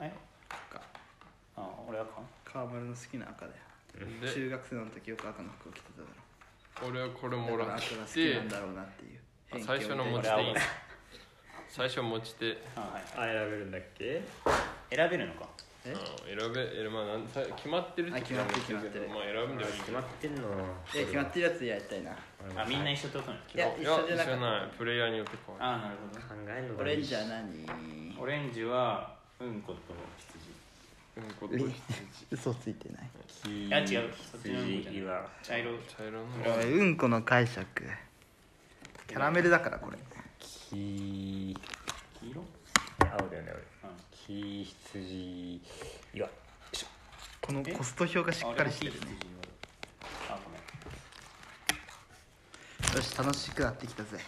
[0.00, 0.12] え？
[0.50, 0.80] 赤。
[1.56, 2.20] あ俺赤？
[2.44, 3.58] 川村の好きな赤だよ。
[4.20, 4.32] で？
[4.32, 6.88] 中学生の時よく赤の服を着てただろ。
[6.88, 9.20] 俺はこれもららっ赤が好きてなんだろうなっていう。
[9.52, 10.60] あ最初の持ち偏見をでいいの
[11.68, 12.62] 最初持ち手。
[12.76, 13.02] あはい。
[13.16, 14.22] あ選べるんだっけ？
[14.90, 15.48] 選べるのか？
[15.84, 15.92] え？
[15.92, 20.42] うん選べ選まあなんさ決まってるってあ決まってる決まってるけどまあ選ぶんでもいい決まってんの。
[20.94, 22.10] え決まってるやつやりたいな。
[22.56, 23.38] あみんな一緒ってことね。
[23.54, 24.78] いやい一緒じゃなかった。
[24.78, 25.66] プレイヤーによって変わる。
[25.66, 26.20] あなるほど。
[26.20, 27.14] 考えるのオレンジ。
[27.14, 29.78] はは何オレンジはうんこと
[30.18, 30.50] 羊。
[31.16, 31.64] うんこうと
[32.30, 33.08] 嘘ついてない。
[33.44, 33.86] 黄いや違う。
[34.32, 35.02] そっちのうんこじゃない。
[35.04, 35.28] は。
[35.42, 36.24] 茶色茶色の。
[36.58, 37.64] おいうんこの解釈。
[39.06, 39.98] キャラメルだからこれ。
[40.40, 41.56] 黄
[42.20, 42.42] 黄色？
[42.98, 43.75] 青だよねうん俺
[44.26, 45.60] 黄羊
[46.14, 46.28] 岩
[47.40, 48.98] このコスト表がしっかりしてるね
[50.28, 50.56] あごめ
[52.92, 54.18] んよし楽しくなってきたぜ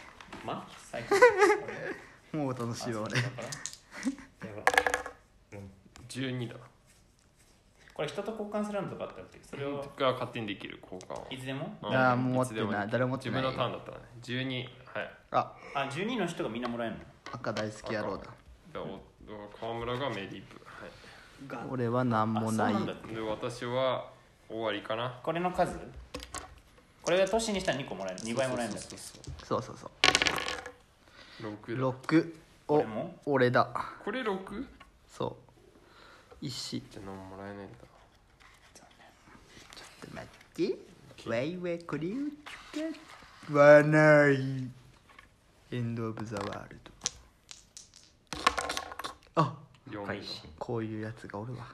[0.46, 1.02] まあ最
[2.32, 3.28] 高もう楽しいわ俺だか
[4.42, 4.62] らやば
[6.08, 6.54] 12だ
[7.94, 14.64] これ人と交換するのとかあったっけそれをが勝手にできる交換をいつでもうんあーもう持ってない誰も持ってない自分のターンだったらね12
[15.00, 17.00] はいああ12の人がみんなもらえるの
[17.32, 18.32] 赤大好き野郎だだか
[18.74, 19.07] らおだから
[19.60, 20.60] 川村がメディープ。
[20.64, 21.66] はい。
[21.70, 22.74] 俺は何もない。
[22.74, 23.14] あそうなんだ。
[23.14, 24.10] で私は
[24.48, 25.18] 終わりかな。
[25.22, 25.78] これの数？
[27.02, 28.20] これが年にしたら2個もらえる。
[28.20, 28.80] 2倍もらえるんだ。
[28.80, 28.96] っけ
[29.44, 29.90] そうそうそう。
[31.42, 31.82] 6だ。
[31.82, 32.34] 6
[32.68, 32.84] お
[33.26, 33.68] 俺だ。
[34.04, 34.66] これ 6?
[35.06, 35.36] そ
[36.40, 36.46] う。
[36.46, 37.76] 石ちじゃあ何ももらえないんだ。
[38.80, 38.86] ょ
[40.06, 41.28] っと待って。
[41.28, 42.12] わいわいこれを
[43.46, 44.68] 使わない。
[45.70, 46.90] エンド・オブ・ザ・ワールド
[49.38, 49.54] あ
[49.90, 51.66] 4だ配信こういうやつがおるわ。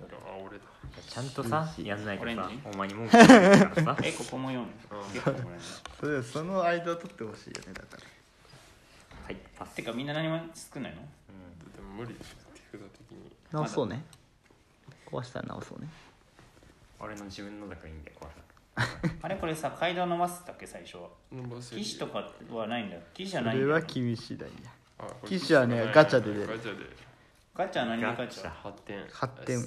[0.00, 0.04] あ
[0.44, 0.64] 俺だ。
[1.08, 2.60] ちゃんとさやんないとさオレンジ？
[2.72, 3.96] お前に文句言うからさ。
[4.02, 4.66] えここも4うん。
[5.12, 5.62] 結構もらえる
[6.00, 8.02] それその間を取ってほしいよねだから。
[9.26, 9.74] はいパス。
[9.76, 11.02] てかみんな何も作んないの？
[11.76, 12.36] でも無理でしょ
[12.72, 13.30] 手札的に。
[13.52, 14.04] 直そうね。
[15.06, 15.88] 壊したら直そうね。
[17.00, 18.32] 俺の自分のだからいいんだよこれ
[19.22, 21.08] あれこれさ階段伸ばすだっけ最初は？
[21.30, 22.96] 伸ばせる騎士とかはないんだ。
[23.12, 24.54] 騎士じゃそないんだれは君次第や
[25.04, 26.46] あこれ騎士はねガチャで出る。
[26.46, 26.84] ガチャで。
[27.54, 29.04] ガチャは何でガチャ発展。
[29.12, 29.58] 発展。
[29.58, 29.62] 8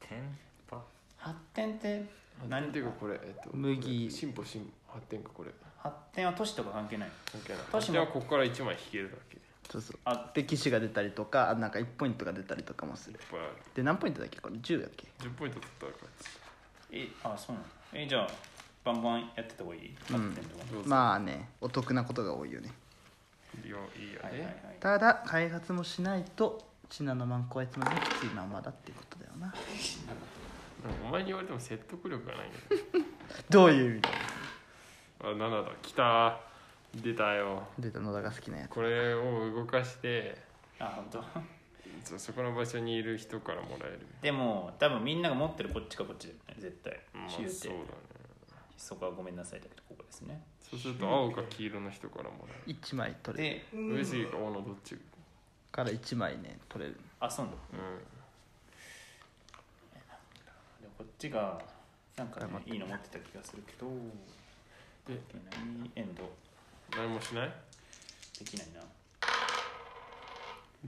[0.00, 0.82] 点パ
[1.16, 2.04] 発展って？
[2.48, 2.72] 何？
[2.72, 4.10] ていうかこれえっと麦。
[4.10, 5.50] 進歩進発展かこれ。
[5.78, 7.10] 発展は都市とか関係ない。
[7.30, 7.62] 関係ない。
[7.70, 9.38] 都市はここから1枚引けるだけ。
[9.70, 9.98] そうそう。
[10.04, 10.30] あ。
[10.34, 13.20] で騎士が出たりとかあなんか1ポイントが出たりとかもする。
[13.74, 14.40] で何ポイントだっけ？
[14.40, 16.08] これ10だっけ？10ポイント取ったら勝
[16.92, 17.66] えあそうなの？
[17.94, 18.28] えじゃあ
[18.84, 19.96] バンバンやってた方がいい？
[20.84, 22.70] まあねお得なことが多いよね
[23.62, 24.48] いいよいいやはいはいはい。
[24.48, 29.54] ねただ開発もしないとシナのマンコはいつまでもきついまんまだっていうことだよな。
[31.06, 32.76] お前に言われても説得力がないんだけ
[33.48, 34.00] どういう意味？
[34.02, 34.10] だ
[35.20, 35.70] どあ7だ。
[35.82, 36.40] 来た。
[36.94, 37.62] 出たよ。
[37.78, 38.70] 出た野田が好きなやつ。
[38.70, 40.36] これを動かして
[40.78, 41.24] あ本当？
[42.04, 44.06] そそこの場所にいる人からもらえる。
[44.20, 47.00] でも多分みんなが持ってるこっちかこっちだよね絶対。
[47.14, 47.80] まあそうだね。
[48.76, 50.42] そこはごめんなさいだけどここですね
[50.74, 52.76] そうすると青か黄色の人からもらえる。
[52.76, 53.60] 1枚取れる。
[53.72, 54.98] で上杉か大野どっち
[55.70, 56.98] から1枚ね取れる。
[57.20, 57.60] あそうなんだ。
[57.72, 57.98] うん。
[60.82, 61.62] でこっちが
[62.16, 63.86] なんか、ね、いいの持ってた気がするけど
[65.06, 65.40] でできな
[65.86, 66.28] いエンド？
[66.96, 67.52] 何もしない？
[68.40, 68.80] できないな。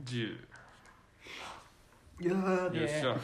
[0.05, 0.47] 10
[2.19, 3.17] いやよっしゃ。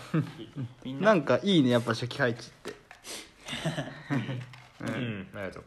[0.84, 1.06] みんな。
[1.06, 2.74] なんかいいねやっぱ初期配置って。
[4.80, 5.28] うん。
[5.34, 5.64] ありがとう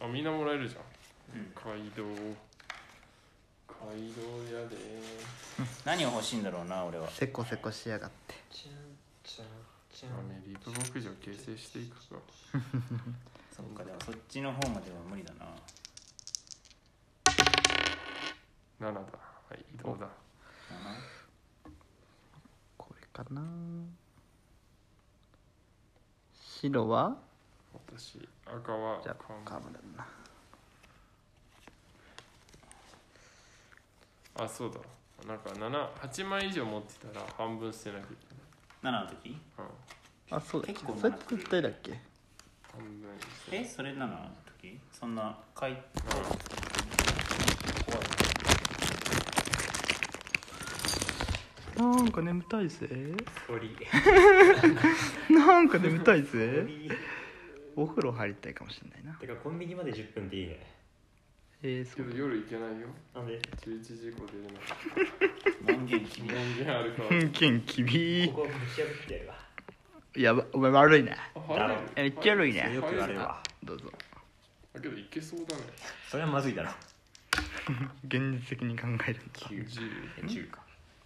[0.00, 0.82] あみんなもらえるじゃん、
[1.38, 1.52] うん。
[1.54, 2.04] 街道。
[3.68, 4.12] 街
[4.50, 4.76] 道やで。
[5.84, 7.10] 何を欲しいんだろうな俺は。
[7.10, 8.34] せこせこしやがって。
[10.08, 12.16] まあねリプ牧場形成していくか。
[13.54, 15.46] そっかでもそっちの方までは無理だな。
[18.80, 19.00] 7だ。
[19.00, 19.06] は
[19.54, 20.08] い移動だ。
[22.78, 23.42] これかな。
[26.34, 27.29] 白は？
[27.96, 30.06] 私赤はじゃあ看カーブだな。
[34.44, 34.78] あそうだ。
[35.28, 39.28] なんか78枚以上持ってたら半分捨てなきゃいけ7の時？
[39.28, 39.38] ない、
[40.30, 40.68] あそうだ。
[40.68, 41.90] 結構それって絶対だっけ？
[41.90, 41.98] うん、
[42.72, 44.30] 半分にしてえそれ7の
[44.60, 44.78] 時？
[44.92, 45.72] そんなかい
[51.76, 52.88] なんか眠たいぜ。
[53.46, 53.74] 鳥。
[55.30, 56.66] なんか眠たいぜ
[57.76, 59.12] お風呂入りたいかもしれないな。
[59.14, 60.66] てかコンビニまで10分でいいね。
[61.62, 62.88] えー、そけうど夜行けないよ。
[63.14, 67.08] なんで？11時以降出れない門限君門限あるから。
[67.10, 69.34] 偏見きびここぶち破ってやるわ。
[70.16, 71.12] やばお前悪いな。
[71.12, 73.42] あだろえめっちゃ悪いねよく言われるわ。
[73.62, 73.92] どうぞ。
[74.72, 75.62] だけど行けそうだね。
[76.08, 76.70] それはまずいだろ。
[78.06, 79.66] 現実的に考えるんだ10
[80.26, 80.60] 10か。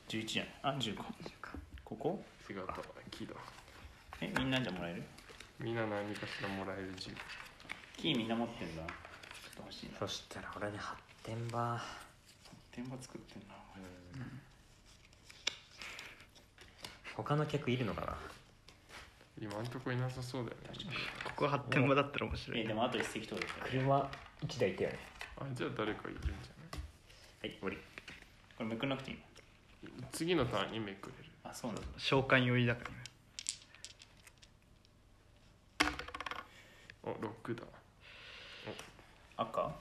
[0.09, 1.05] 11じゃないあ10か。
[1.85, 2.25] ここ？
[2.49, 2.75] 違った
[3.11, 3.35] 木だ
[4.21, 5.03] えみんなじゃもらえる？
[5.61, 7.14] みんな何かしらもらえる10
[7.96, 8.82] キーみんな持ってんだ。
[8.82, 8.88] ちょっ
[9.57, 9.98] と欲しいな。
[9.98, 11.80] そしたら俺に発展場。
[12.74, 13.55] 電話作ってんな。
[17.16, 18.16] 他の客いるのかな？
[19.40, 20.90] 今んとこいなさそうだよね。
[21.24, 23.46] ここ発展場だったら面白いえでもあと一席取る。
[23.46, 24.11] から車
[24.46, 24.98] 1台いたよね。
[25.38, 26.32] あじゃあ誰かいるんじゃ
[27.42, 27.78] はい終わり。
[28.57, 29.16] これめくんなくていい
[29.84, 30.00] の？
[30.00, 31.30] ない次のターンにめくれる。
[31.44, 31.86] あそうなんだ。
[31.96, 32.96] 召喚寄りだからね
[37.05, 37.62] お6だ。
[39.36, 39.74] 赤？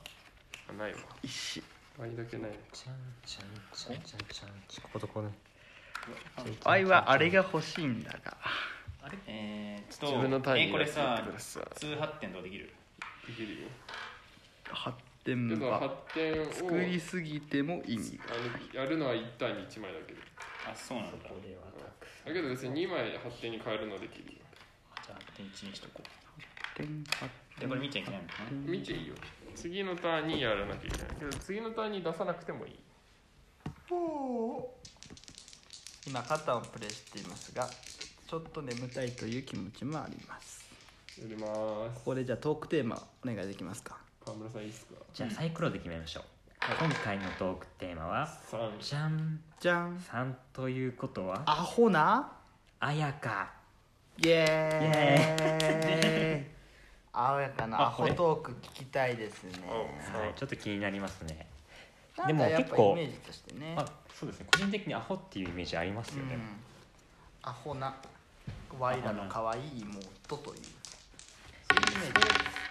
[0.69, 0.99] あないわ。
[1.23, 1.63] 石。
[1.97, 2.59] 倍だけないね。
[2.71, 2.95] ちゃん
[3.25, 5.29] ちゃんちゃんちゃんちゃんこことこね
[6.65, 8.37] 愛はあれが欲しいんだが
[9.01, 11.23] あれえー、っと自分の単位えこれやさ
[11.75, 12.73] 通発展とかできる
[13.27, 13.67] できるよ
[14.69, 20.19] 発けど展場発展を作りすぎても意味があのやるのは1対に1枚だけで
[20.67, 21.63] あそうなんだこれは
[22.25, 24.39] だけど別に2枚発展に変えるのできるよ
[25.05, 26.22] じゃあ発展1にしとこう
[26.75, 28.51] 点発でこれ見ちゃいけないのかな。
[28.51, 29.15] 見ていいよ。
[29.55, 31.07] 次のターンにやらなきゃいけない。
[31.19, 32.79] けど次のターンに出さなくてもいい。
[36.07, 37.69] 今肩をプレイしていますが
[38.27, 40.65] ちょっと眠たいという気持ちもあります。
[41.21, 41.47] やりま
[41.93, 42.03] す。
[42.03, 43.97] こでじゃあトークテーマお願いできますか。
[44.25, 44.95] 川村さんいいっすか？
[45.13, 46.23] じゃあサイコロで決めましょう。
[46.79, 52.31] 今回のトークテーマは3じゃんじゃん3ということはアホな。
[52.79, 53.51] あやか
[54.17, 56.52] イエーイ
[57.13, 59.51] 青やかなアホトーク聞きたいですね。
[59.69, 61.45] はいちょっと気になりますね。
[62.17, 63.75] なんでもかやっぱ結構イメージとしてね。
[63.77, 63.85] あ
[64.19, 64.47] そうですね。
[64.51, 66.41] 個人的にアホっていうイメージありますよね、うん。
[67.43, 67.95] アホな
[68.79, 70.61] ワイらの可愛い妹という。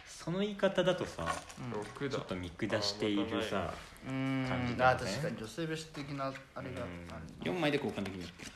[0.07, 1.27] その言い方だとさ
[1.97, 2.17] 6だ。
[2.17, 3.73] ちょっと見下しているさ
[4.07, 4.49] うーん。
[4.49, 5.05] 感じだあよね。
[5.05, 8.25] 確かに女性蔑視的なあれがある4枚で交換できる。
[8.25, 8.47] っけ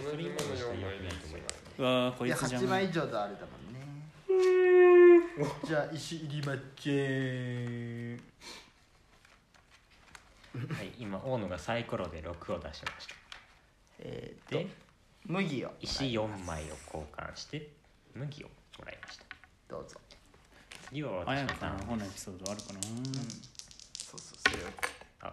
[0.00, 1.12] 同じもの4枚でいい
[1.78, 3.65] うわーこいやいつじゃん8枚以上とあれだもんね
[4.28, 6.94] じゃあ石入りまっちゃ
[10.56, 13.14] はい今大野がサイコロで6を出しました。
[14.00, 14.70] えー、でと
[15.26, 17.70] 麦を石4枚を交換して
[18.14, 18.48] 麦を
[18.78, 19.24] もらいました。
[19.68, 20.00] どうぞ。
[20.88, 22.80] 次はあや私のターンかな本のエピソードあるかな？
[22.82, 22.88] そ
[24.16, 24.66] うそうそれを。
[25.22, 25.32] あ。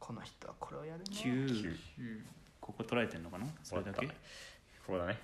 [0.00, 1.04] この人はこれをやるね。
[1.12, 1.74] 9
[2.60, 3.46] ここ取られてんのかな？
[3.62, 4.06] それだけ？
[4.06, 4.12] こ
[4.88, 5.18] こだね。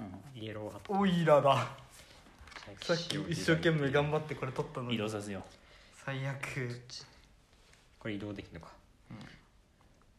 [0.00, 0.40] うん。
[0.40, 0.92] イエローハット。
[0.98, 1.68] オイラだ
[2.80, 5.44] ささっき一生懸命頑張ってこれ取ったの移に動させよ
[6.04, 6.38] 最悪。
[7.98, 8.72] これ移動できるのか、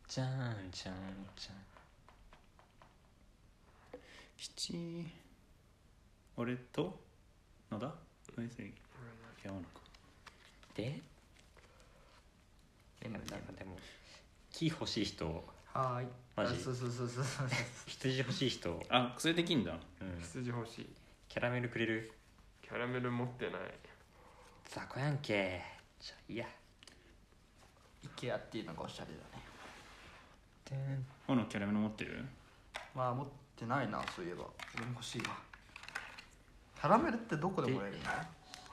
[0.08, 0.96] じゃんじゃん
[1.36, 1.56] じゃん。
[4.38, 5.08] 七
[6.38, 7.00] 俺と
[7.72, 7.94] 野田？
[8.38, 8.74] 上杉
[9.44, 9.66] 山中。
[10.76, 11.02] で？
[13.02, 13.78] でもなんかでも
[14.52, 15.26] 木欲しい人。
[15.74, 16.08] はーい。
[16.36, 16.54] マジ？
[16.54, 17.48] あそうそうそうそうそう。
[17.88, 19.78] 羊欲しい人、あそれできんだ。
[20.02, 20.90] うん、羊欲しい。
[21.28, 22.12] キャラメルくれる？
[22.70, 23.60] キャラメル持ってない。
[24.70, 25.60] 雑魚やんけ。
[26.00, 26.46] じゃあいいや。
[28.16, 29.08] IKEA っていうのがおしゃれ
[30.70, 31.00] だね。
[31.26, 32.24] このキャラメル持ってる？
[32.94, 34.44] まあ持ってないなそういえば。
[34.78, 35.30] 俺も欲しいわ。
[36.80, 38.04] キャラメルってどこでもらえるの？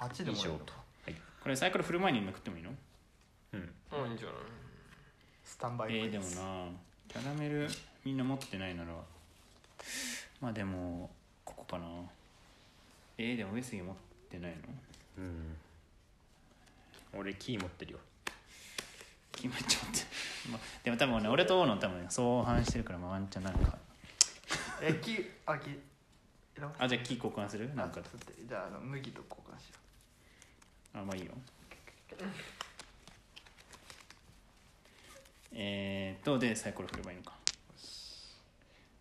[0.00, 0.58] あっちでもらえるの？
[0.58, 0.64] は
[1.10, 1.14] い。
[1.42, 2.70] これサイコロ振る前に食ってもいいの？
[3.54, 3.60] うん。
[3.60, 3.62] う
[4.04, 4.36] んいいんじゃない？
[5.42, 6.68] スタンバイえー、でもな
[7.08, 7.66] キャラメル
[8.04, 8.90] みんな持ってないなら。
[10.42, 11.08] まあでも
[11.46, 11.86] ここかな
[13.18, 13.96] えー、でも上杉持っ
[14.30, 14.56] てないの？
[15.18, 15.56] うん。
[17.18, 17.98] 俺キー持ってるよ。
[19.32, 20.00] 決まっちゃって、
[20.50, 23.78] まあ、でも多分ね俺と大野多分相反してるからまあワンチャンなんか。
[24.82, 25.78] えきあき
[26.78, 27.74] あじゃあ木交換する？
[27.74, 28.00] なんか。
[28.48, 29.76] じゃああの麦と交換しよ
[30.94, 31.32] あまあいいよ。
[35.52, 37.34] えーとでサイコロ振ればいいのか。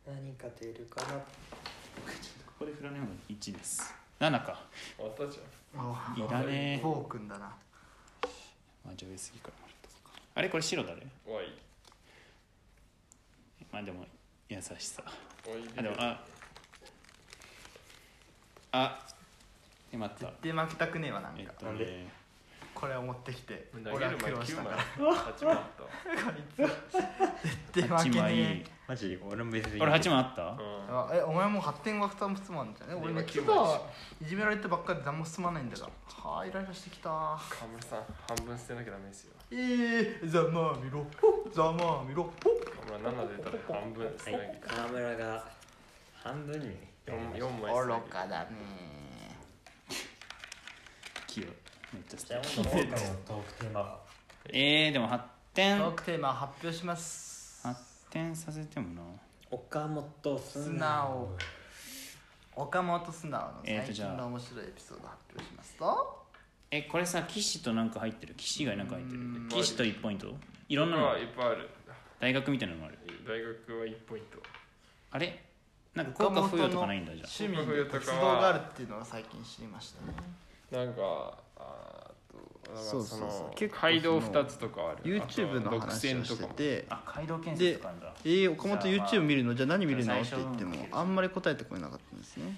[0.07, 1.13] 何か出るかな。
[1.17, 1.23] こ
[2.59, 3.93] こで振らない方が1です
[4.29, 4.59] 7か。
[4.99, 5.41] あったじう
[5.77, 6.73] あいらね。
[6.75, 7.45] えフォー君だな。
[7.45, 10.21] まあじゃあ上杉からもらったとか。
[10.35, 11.45] あれこれ白誰ゃんおい。
[13.71, 14.05] まあでも
[14.49, 15.03] 優しさ。
[15.47, 16.21] おいあでもあ
[18.71, 18.99] あ
[19.91, 20.25] え待った。
[20.25, 21.85] 絶対負けたくねえわなんか、えっとなんで？
[21.85, 22.11] ね
[22.73, 24.75] これを持ってきて投俺は苦げる前9労したから。
[24.75, 25.15] 枚。
[25.15, 25.89] 8枚あっ こ
[26.31, 27.47] いつ。
[27.71, 28.35] 絶対負8け枚。
[28.35, 29.19] ねマジ？
[29.25, 29.79] 俺も別に。
[29.79, 30.35] これ8枚あった？
[30.35, 30.59] たうん。
[30.59, 32.89] えあえお前も発展が2つもあるんじゃん。
[32.89, 33.81] ね俺今ね9今枚
[34.21, 37.09] いじめられてばっかりで何も進まないんだからはあイライラしてきた。
[37.09, 37.37] 河
[37.71, 38.03] 村さん
[38.37, 39.33] 半分捨てなきゃダメですよ。
[39.51, 41.05] えー、ざまあみろ。
[41.21, 42.23] ほざまあみろ。
[42.23, 42.31] ほ
[42.87, 44.75] 河村7出たら半分捨てなきゃ。
[44.75, 45.45] 河村が
[46.23, 46.95] 半分に。
[47.05, 48.47] 4, 4枚捨てな愚かだね。
[51.27, 51.43] 器用
[51.93, 52.89] めっちゃじゃあ好き今回の
[53.25, 53.99] トークテーマは
[54.49, 55.23] えー、でも発
[55.53, 55.77] 展。
[55.79, 57.24] トークテーマ発表します
[58.15, 59.01] 発展させてもな。
[59.51, 61.37] 岡本素素直
[62.55, 64.09] 岡本素直の最えーとじゃあ。
[64.11, 66.25] 近の面白いエピソード発表しますと。
[66.71, 68.33] えこれさ騎士となんか入ってる。
[68.35, 69.19] 騎士以外なんか入ってる。
[69.59, 70.33] う士と1ポイント？
[70.69, 71.05] いろんなの。
[71.07, 71.69] はいっぱいある。
[72.19, 72.97] 大学みたいなのもある。
[73.27, 74.41] 大学は1ポイント
[75.11, 75.43] あれ？
[75.93, 80.85] なんか効果付与とかないんだじゃ趣味に活動があるっていうのを最近知りましたね。
[80.85, 81.94] なんかあ
[82.73, 83.29] そうそうそう。
[83.47, 86.53] の結構街道2つとかある YouTube の話をして独占とかも。
[86.53, 88.13] てあ街道建設とかあるんだ。
[88.23, 89.55] えー、岡本 YouTube 見るの？
[89.55, 90.13] じゃあ何見るの？
[90.13, 92.55] って言ってもあんまり答えてこれなかったんですね。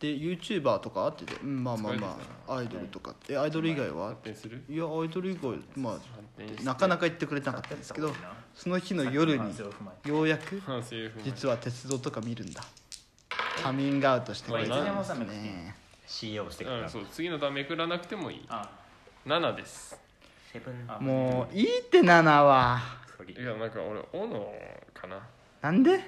[0.00, 2.18] で YouTuber とかあってて、うん、まあまあま
[2.48, 4.14] あアイドルとかえアイドル以外は？
[4.68, 4.76] い。
[4.76, 8.10] やアイドル以外まあなかなか言ってくれなかったんですけど
[8.54, 9.54] その日の夜に
[10.06, 10.62] ようやく
[11.22, 12.64] 実は鉄道とか見るんだ。
[13.62, 15.76] カミングアウトしてくれたんですね。
[16.06, 17.06] CEO してからうんそう。
[17.12, 18.44] 次の段めくらなくてもいい。
[18.48, 18.68] あ
[19.26, 19.98] 7です。
[20.52, 22.80] セブンあもういいって7は。
[23.28, 24.54] いやなんか俺斧
[24.94, 25.20] かな。
[25.60, 26.00] なんで？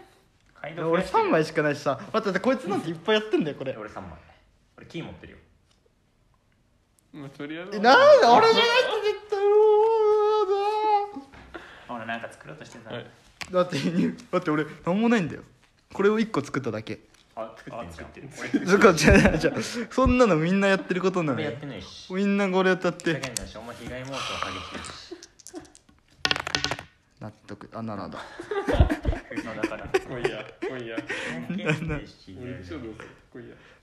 [0.63, 2.01] 俺3枚しかないしさ。
[2.13, 3.77] 待って待ってこいつなんていっぱいやってんだよこれ。
[3.77, 4.11] 俺3枚。
[4.79, 5.39] 俺キー持ってるよ。
[7.13, 7.77] もうとりあえず。
[7.77, 8.05] えなんで？
[8.07, 8.53] 俺じゃないって
[9.05, 9.39] 絶対
[11.89, 13.07] ほらなんか作ろうとしてたはい。
[13.51, 13.77] だって
[14.33, 15.43] だって俺なんもないんだよ。
[15.93, 17.01] これを1個作っただけ
[17.35, 18.31] あ作ってじゃん。
[18.31, 18.67] 作ってる。
[18.67, 22.13] そこじゃあじゃあそんなのみんなやってることなのやってないし。
[22.13, 23.57] みんなこれやったっ世て間だし。
[23.57, 25.17] お前被害妄想激しいし。
[27.21, 27.69] 納得。
[27.73, 28.19] あ7だ。
[29.55, 30.97] のだから来いや来いや。
[31.49, 32.85] 元気し俺でしょど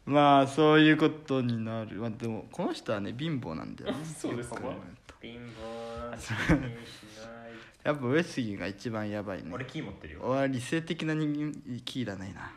[0.06, 3.98] まあそういうことになる、まあ、でもこの人はね貧乏なんだよね。
[4.06, 4.56] そうですか。
[4.56, 5.16] よく考えると。
[5.22, 7.50] 貧乏なんて気にしない。
[7.84, 9.50] やっぱ上杉が一番やばいね。
[9.52, 10.22] 俺キー持ってるよ。
[10.24, 12.52] 俺は理性的な人間キーいらないな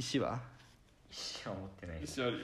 [0.00, 0.40] 石は？
[1.10, 2.02] 石は持ってない。
[2.02, 2.38] 石あるよ。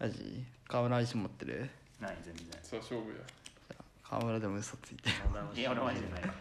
[0.00, 0.42] マジ？
[0.66, 1.68] 河村は石持ってる？
[2.00, 2.46] ない全然。
[2.62, 3.16] さあ勝負や。
[4.02, 5.10] 河村でも嘘ついて。
[5.54, 6.22] いや俺マジでない。
[6.24, 6.32] ま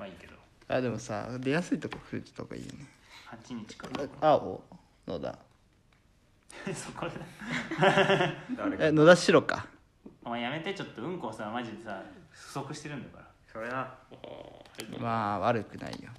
[0.00, 0.32] あいいけど。
[0.68, 2.86] あでもさ出やすいとこ振るとかいいよね。
[3.46, 3.88] 8日か。
[4.22, 4.64] 青
[5.06, 5.38] 野田
[6.74, 7.12] そこで
[8.86, 9.66] え野田白か？
[10.24, 13.30] お前やめてちょっとうんこさマジでさ不足してるんだから。
[13.52, 13.98] それは。
[14.98, 16.10] まあ悪くないよ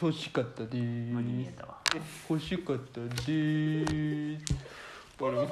[0.00, 1.78] 欲しかったで無に見えたわ。
[2.28, 4.54] 欲しかったでーす。
[5.20, 5.48] 俺も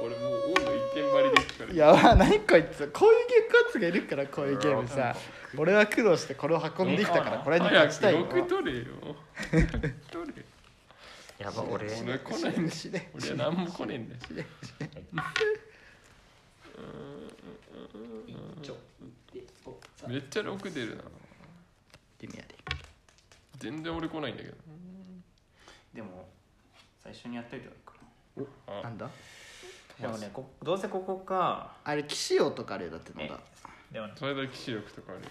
[0.00, 5.14] 俺もう温度一点張りで聞かれいやまあ何こいつこういうゲームがいるからこういうゲームさ。
[5.56, 8.86] 俺は苦労してこれを運んできたからこれに勝ちたいよ6取れよ。
[10.10, 10.44] 取れ
[11.38, 11.86] やば俺。
[11.86, 14.20] 俺来ないんだ死ね俺は何も来ねえんだよ。
[18.62, 18.76] ちょ
[20.06, 21.02] めっちゃ6出るな
[23.58, 24.56] 全然俺来ないんだけど。
[27.02, 28.82] 最初にやっといた方がいいかあ。
[28.82, 29.06] なんだ？
[29.06, 29.10] な
[30.00, 31.72] でもねこどうせここか。
[31.82, 33.40] あれ騎士王とかあれだってのだ。
[33.90, 35.28] でも最大騎士力とかあるよ。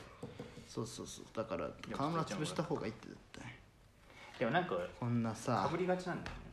[0.68, 1.26] そうそうそう。
[1.34, 3.46] だから河村潰した方がいいって絶対。
[4.40, 6.44] でもなんかこんなかさぶりがちなんだよね。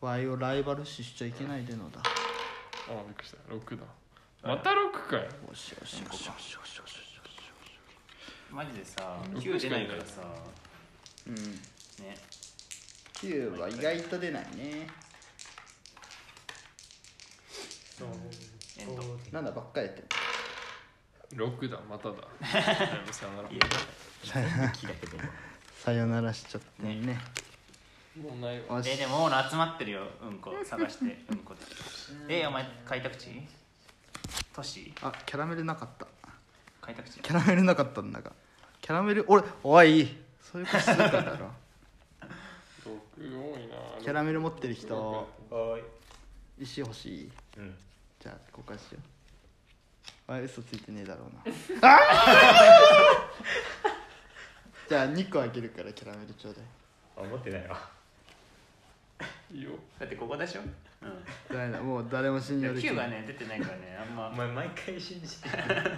[0.00, 2.00] ワイをライバル視しちゃいけないでのだ。
[2.00, 3.38] あびっくりした。
[3.52, 3.84] 6だ。
[4.42, 5.22] また6かよ。
[5.22, 7.00] よしよしよしよしよしよしよし
[8.50, 9.38] マジでさうん。
[9.38, 10.22] 9出ないからさ
[11.26, 11.34] うん。
[11.34, 12.16] ね。
[13.14, 14.86] 9は意外と出ないね。
[18.78, 19.02] エンド
[19.32, 20.02] なんだばっかりやって
[21.36, 22.14] る6だまただ。
[22.14, 23.48] は いさよなら。
[23.50, 25.18] いや木だけど
[25.84, 27.20] さよならしちゃってね。
[28.16, 28.82] もうないわ。
[28.84, 30.06] えでも集まってるよ。
[30.22, 32.42] うんこ探してうんこで。
[32.42, 33.46] えお前開拓地？
[34.54, 34.92] 都市？
[35.02, 36.06] あキャラメルなかった。
[36.80, 37.20] 開拓地。
[37.20, 38.32] キャラメルなかったんだが。
[38.80, 40.16] キャラメル俺おい
[40.50, 41.50] そういうことするからだろ。
[42.84, 43.74] 6多いな。
[44.02, 45.78] キャラメル持ってる人は
[46.58, 47.18] 石欲しい。
[47.24, 47.74] いうん。
[48.18, 48.98] じゃあ交換しよ
[50.28, 50.32] う。
[50.32, 51.34] あ嘘ついてねえだろう
[51.82, 51.88] な。
[51.88, 51.98] あ
[54.86, 56.64] ーじゃあ2個あげるからキャラメルちょうだい。
[57.16, 57.88] あ持ってないわ。
[59.52, 59.70] いいよ。
[59.98, 60.62] だってここでしょ？
[61.02, 61.24] うん。
[61.56, 61.80] ダメだ。
[61.82, 64.28] もう誰も信用でき9がないね出てないからねあんま。
[64.28, 65.64] お前毎回信じてる。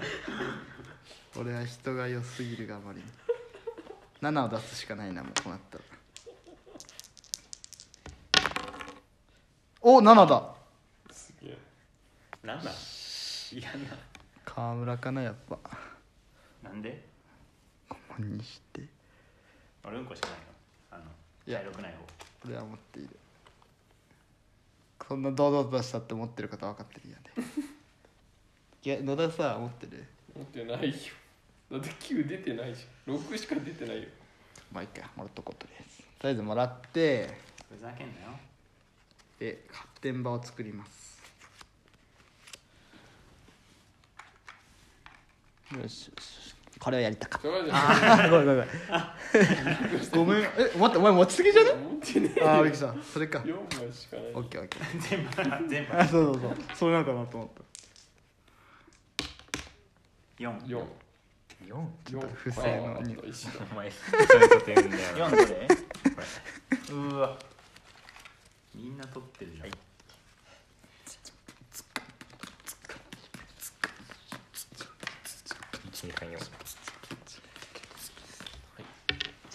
[1.36, 2.98] 俺は人が良すぎるがあまり。
[2.98, 3.05] に
[4.22, 5.78] 7を出すしかないなもうこうなった。
[5.78, 5.84] ら
[9.80, 10.54] お7だ。
[11.10, 11.58] すげえ。
[12.44, 12.70] なんだ
[13.52, 13.98] 嫌な。
[14.44, 15.58] 川村かなやっぱ。
[16.62, 17.04] なんで？
[17.88, 18.82] ここにして。
[19.84, 20.44] 俺うんこしかないの？
[20.92, 21.04] あの
[21.46, 21.58] いや。
[21.58, 21.98] 茶色くない方。
[22.46, 23.08] 俺は持っている。
[25.08, 27.30] そんな堂々としたって思ってることは分かってるやんで
[28.84, 30.06] いや野田さ持ってる？
[30.34, 30.94] 持ってないよ
[31.72, 34.08] だって9出てないじゃん6しか出てないよ。
[34.70, 35.10] まあいいか。
[35.16, 35.96] もらっとこうとりあえず。
[35.98, 37.30] とりあえずもらって
[37.74, 38.38] ふざけんなよ。
[39.38, 41.22] で発展場を作ります。
[45.74, 46.54] よしよしよし。
[46.78, 47.48] これをやりたかった。
[47.48, 48.66] あーごめんごめん
[50.12, 50.24] ごめん。
[50.26, 50.42] ごめん。
[50.42, 50.46] え
[50.78, 51.72] 待ってお前持ちすぎじゃね？
[51.72, 53.38] 持ってねえああびっくりしたそれか。
[53.38, 54.26] 4枚しかない。
[54.34, 55.24] オッケーオッケー全
[55.64, 55.96] 部全部。
[55.96, 56.56] あそうそうそう。
[56.76, 57.62] それなんかなと思った。
[60.44, 60.68] 4
[61.66, 63.16] 4 4ちょっと不正のに。
[63.16, 63.20] お
[63.74, 65.68] 前そういうこと言うんだよ4どれ
[66.90, 67.38] うわ。
[68.74, 69.72] みんな取ってるじゃん、1
[76.08, 76.38] 2 3 4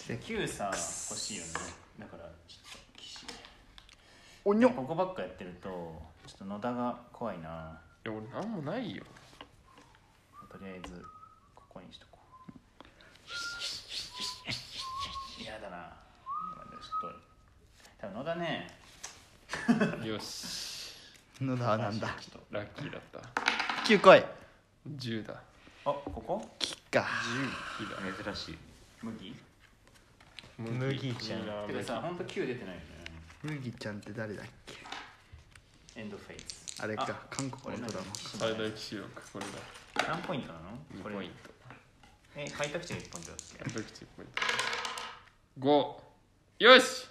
[0.08, 0.78] で9さ欲
[1.20, 1.50] しいよね。
[2.00, 3.26] だからちょっと騎士
[4.46, 4.70] おにょ。
[4.70, 5.70] ここばっかやってると
[6.26, 7.82] ちょっと野田が怖いな。
[8.06, 9.04] いや俺なんもないよ。
[10.50, 11.04] とりあえず
[11.78, 12.44] ここにしとこう。
[15.40, 15.94] 嫌だな。
[16.56, 17.20] 今ねちょっと。
[18.00, 18.68] 多分野田ね。
[20.04, 20.94] よし。
[21.40, 22.08] 野田はなんだ？
[22.20, 23.20] ちょっとラッキーだった。
[23.86, 24.24] 9来い。
[24.90, 25.36] 10だ。
[25.36, 25.40] あ
[25.86, 26.50] ここ？
[26.58, 27.06] キッか
[27.80, 28.24] 10だ。
[28.24, 28.58] 珍しい。
[29.04, 29.36] 麦？
[30.58, 31.14] 麦。
[31.14, 32.88] ちゃんてかさほんと9出てないよね。
[33.44, 34.74] 麦ちゃんって誰だっけ？
[36.02, 36.82] エンドフェイス。
[36.82, 37.04] あれか。
[37.04, 39.52] あ韓国のドラマ最大騎士力これだ。
[40.08, 41.16] 何ポイントなの？2これ。
[41.16, 41.57] ポイント
[42.40, 44.30] え開拓地が1ポイントだっけ一口ポイン
[45.60, 45.68] ト
[46.60, 47.08] 5よし。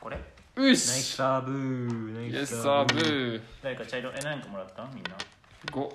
[0.00, 0.16] これ？
[0.16, 0.22] よ
[0.56, 4.84] ナイスしサーブナイエスサーブ誰か茶色え何個もらった？
[4.92, 5.16] みんな。
[5.66, 5.92] 5よ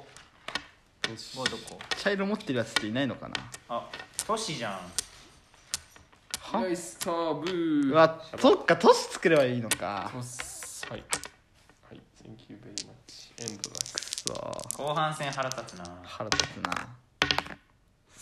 [1.17, 1.35] し。
[1.35, 1.77] もうどこ？
[1.97, 3.35] 茶色持ってるやつっていないのかな？
[3.67, 3.89] あ
[4.25, 4.79] 都市じゃん。
[6.53, 10.09] ナイスサーブうわそっか都市作ればいいのか。
[10.13, 11.03] トスはい。
[11.89, 12.01] はい。
[12.23, 13.75] Thank you very much エンドだ。
[13.91, 14.83] くそ。
[14.83, 15.83] 後半戦腹立つな。
[16.03, 16.95] 腹立つな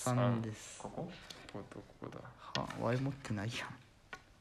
[0.01, 0.79] 3です。
[0.79, 1.11] ここ？
[1.53, 2.19] こことここだ。
[2.61, 3.69] はワイ持ってないやん。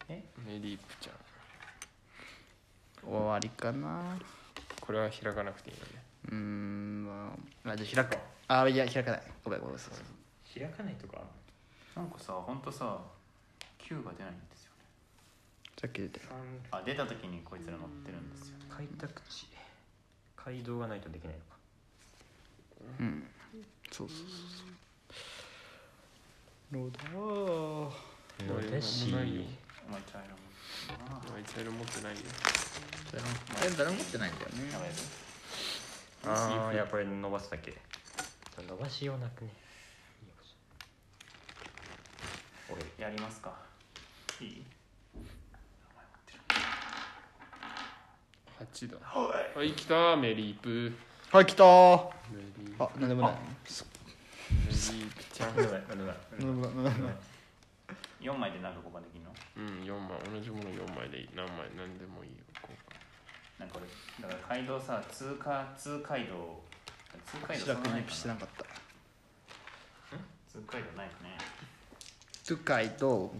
[0.08, 0.24] え？
[0.46, 3.10] メリープちゃん。
[3.10, 4.18] 終わりかな。
[4.80, 6.02] これは開かなくていいのね。
[6.30, 7.36] うーんま
[7.66, 9.22] ああじゃあ開こうあいや開かない。
[9.44, 10.04] ごめんごめんそうそう
[10.58, 11.22] 開かないとか
[11.94, 12.98] なんかさほんとさ
[13.78, 14.84] 9が出ないんですよね。
[15.78, 16.26] さっき出てる
[16.70, 18.64] あ出た時にこいつら乗ってるんですよね。
[18.70, 19.46] 開拓地。
[20.42, 21.44] 街道がないとできないのか。
[22.98, 23.28] うん。
[23.92, 24.66] そうそうそうそう
[26.70, 27.88] ロダー
[28.48, 29.42] 俺のでしないよ
[29.88, 32.20] お前茶色持ってるなお前茶色持ってないよ。
[33.64, 34.54] え誰も持ってないんだよね。
[36.26, 37.76] ああいやこれ伸ばすだけ。
[38.68, 39.50] 伸ばしようなくね。
[42.98, 43.52] やりますか。
[44.40, 44.64] いい
[48.72, 50.92] ？8だはい来たメリープ。
[51.32, 52.10] はい来たあ
[52.98, 53.32] なんでもない
[54.80, 55.56] なん。
[55.56, 56.94] でもないなんでもない
[58.20, 58.60] 4枚で。
[58.60, 59.60] なんか交換できるのう。
[59.60, 61.20] ん4枚同じもの4枚で。
[61.20, 62.36] いい何枚何でもいいよ。
[62.62, 62.76] 交
[63.58, 66.62] なんか俺だから街道さ通過通街道
[67.26, 68.64] 通街道なないかなしてなかった
[70.50, 71.36] 通街道ないよね。
[72.46, 73.34] トゥカイと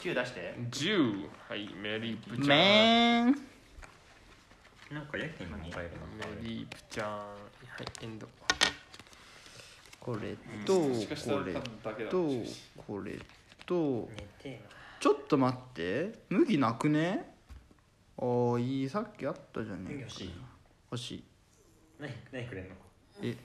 [0.00, 3.36] 9出して換10はいメリープちゃんメン
[4.92, 6.06] なんかやけにも変えるの
[6.40, 7.34] メリープちゃんは
[8.00, 8.28] いエンド
[10.06, 10.88] これとこ
[11.44, 11.54] れ
[12.06, 12.30] と
[12.86, 13.18] これ
[13.66, 14.08] と
[15.00, 16.12] ちょっと待って。
[16.28, 17.28] 麦なくね？
[18.16, 20.30] ああいいさっきあったじゃねえか欲しい？
[20.92, 21.24] 欲しい。
[21.98, 22.76] 何何くれんの？
[23.22, 23.36] え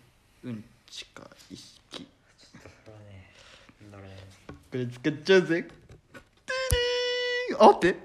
[0.44, 2.08] うんちか意識
[2.38, 3.34] ちょっとそれはね
[3.92, 4.04] どれ
[4.70, 5.64] これ使っちゃうぜ。
[5.64, 5.74] ティ
[7.50, 7.64] リーン！
[7.64, 8.00] あ待って。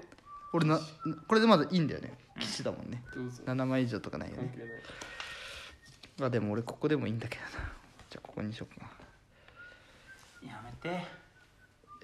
[0.53, 0.79] 俺な
[1.27, 2.17] これでまだいいんだよね。
[2.39, 3.03] 騎士だもんね。
[3.13, 3.43] どうぞ。
[3.45, 4.43] 7枚以上とかないよね。
[4.43, 4.69] 関係ない。
[6.23, 7.49] あでも俺ここでもいいんだけどな
[8.37, 8.85] ここにしようか。
[10.45, 11.03] なやめて。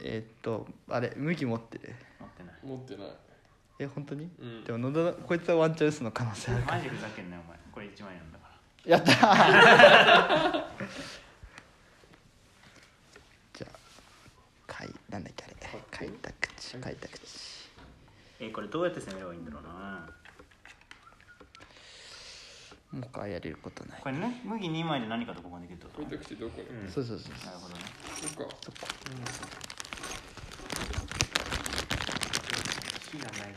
[0.01, 1.77] えー、っとあれ麦持って。
[1.77, 2.55] る持ってない。
[2.63, 3.07] 持ってない。
[3.77, 4.63] え本当に、うん。
[4.63, 6.63] でも野田こいつはワンチャンスの可能性ある。
[6.63, 7.59] からマジふざけんなよお前。
[7.71, 8.47] これ1枚なんだか
[8.83, 8.91] ら。
[8.91, 10.63] やったー。
[13.53, 13.77] じゃあ
[14.65, 15.55] かいなんだっけあれ。
[15.91, 17.69] 開拓地開拓地。
[18.39, 20.09] えこれどうやって攻めればいいんだろうな
[22.93, 24.01] もう一回やれることない。
[24.01, 26.07] これね麦2枚で何かと交換できるってこと？
[26.09, 26.91] 開拓地どこにうん。
[26.91, 27.81] そうそうそうなるほどね
[28.21, 28.55] そっか。
[33.11, 33.55] 火がない。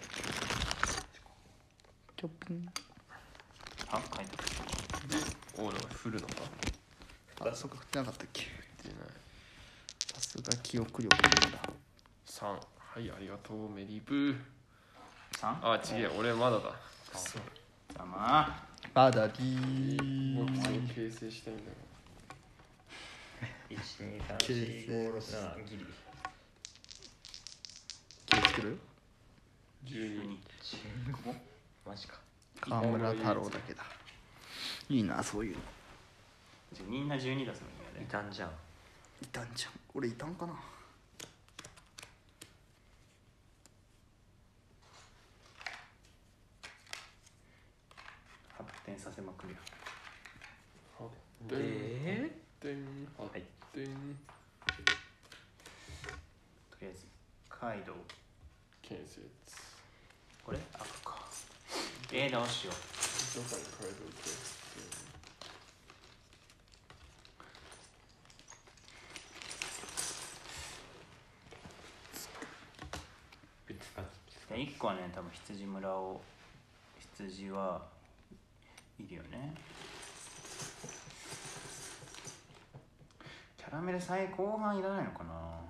[2.16, 2.66] ちょっぴん
[3.90, 5.66] あ書いてある。
[5.66, 6.34] オーダー振るのか？
[7.50, 8.46] あそっか振ってなかったっけ？
[8.82, 8.98] 出ない。
[10.14, 11.28] さすが記憶力だ。
[12.26, 12.60] 3は
[13.00, 14.34] いありがとうメリープ
[15.38, 15.56] 3?
[15.60, 16.72] あ違え俺まだだ。
[17.94, 18.64] ざま
[18.96, 21.62] バダディ僕ーを形成したいんだ
[23.68, 25.84] 1234567ギリ
[28.24, 28.78] 気をつける
[29.84, 30.38] ？12
[31.20, 31.34] 15
[31.86, 32.14] マジか。
[32.58, 33.82] 河村太郎だけだ。
[34.88, 35.60] いいなそういうの。
[36.72, 38.48] じゃあみんな12出すのいたんじゃん。
[39.20, 39.72] いたんじゃん。
[39.94, 40.54] 俺いたんかな
[48.86, 49.58] 展させまくるよ
[51.48, 51.56] で
[53.18, 53.42] はい。
[53.72, 53.80] と
[56.80, 57.04] りあえず
[57.48, 57.96] カイドウ。
[58.82, 59.20] 建設。
[60.44, 61.18] これ赤か。
[62.12, 62.74] えー、どうしよう。
[63.36, 64.30] どこに変えといて
[73.66, 74.04] ぶつかっ
[74.48, 76.22] で1個はね多分羊村を
[77.14, 77.95] 羊は
[78.98, 79.54] いるよね。
[83.56, 85.60] キャラメル最後半いらないのかな？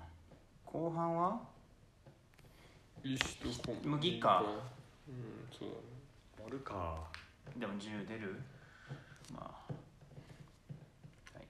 [0.65, 1.39] 後半は？
[3.83, 4.43] 麦か。
[5.07, 5.17] うん
[5.57, 5.81] そうだね。
[6.45, 7.09] 盛るか。
[7.57, 8.41] でも10出る？
[9.33, 9.73] まあ。
[11.33, 11.47] はい。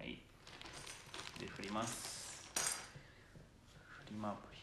[0.00, 0.22] はい。
[1.38, 2.18] で振ります。
[4.06, 4.58] フリマアプリ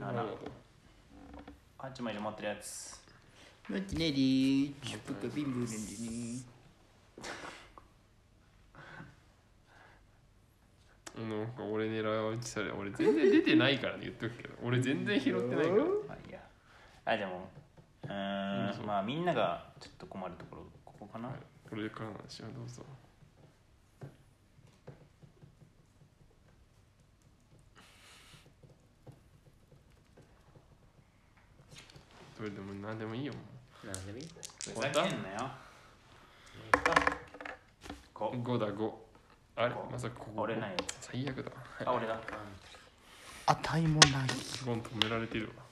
[0.00, 0.61] 7なるほ
[1.82, 3.02] 8枚で持ってるやつ。
[3.68, 4.74] ムキネリー。
[4.86, 5.74] チュプクビンブルンリ
[6.08, 6.42] ニ
[11.16, 14.54] どなんか俺狙われてたら俺全然出てないからね言っとくけど。
[14.62, 15.76] 俺全然拾ってないから。
[15.76, 16.40] まあいいや。
[17.04, 17.50] あでも
[18.04, 21.30] うーんまあみんながちょっと困るところここかな、
[21.68, 22.82] これからの話はどうぞ
[32.42, 33.32] どれでも何でもいいよ。
[33.32, 33.38] も
[33.84, 34.28] なんでもいい。
[34.58, 35.48] ふざけんなよ。
[38.12, 38.32] こ。
[38.34, 38.90] う5だ5
[39.54, 39.70] あれ？
[39.72, 39.88] こ。
[39.92, 40.42] まさかここ。
[40.42, 41.52] 折れないよ最悪だ。
[41.84, 42.20] あ俺だ。
[43.46, 44.28] 値もない。
[44.66, 45.62] ゴン止められてるわ。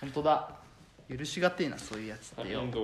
[0.00, 0.54] 本当だ。
[1.10, 2.60] 許しがてえなそういうやつってよ。
[2.60, 2.78] 遠藤。